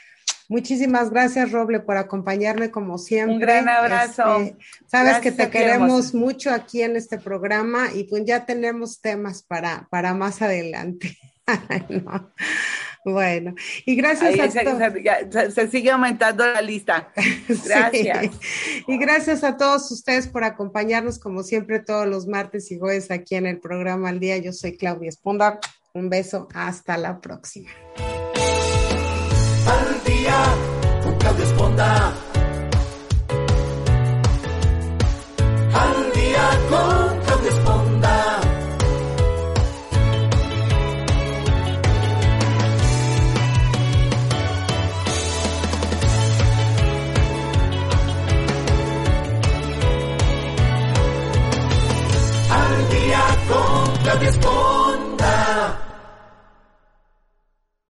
[0.48, 3.34] Muchísimas gracias, Roble, por acompañarme como siempre.
[3.34, 4.40] Un gran abrazo.
[4.40, 9.42] Este, sabes que te queremos mucho aquí en este programa y pues ya tenemos temas
[9.42, 11.16] para, para más adelante.
[13.04, 13.54] Bueno,
[13.86, 15.54] y gracias a todos.
[15.54, 17.10] Se, sigue aumentando la lista.
[17.64, 18.32] Gracias.
[18.86, 23.36] Y gracias a todos ustedes por acompañarnos como siempre todos los martes y jueves aquí
[23.36, 24.36] en el programa Al Día.
[24.38, 25.58] Yo soy Claudia Esponda.
[25.94, 26.48] Un beso.
[26.52, 27.70] Hasta la próxima
[29.68, 30.38] al día
[31.02, 32.27] con Claudia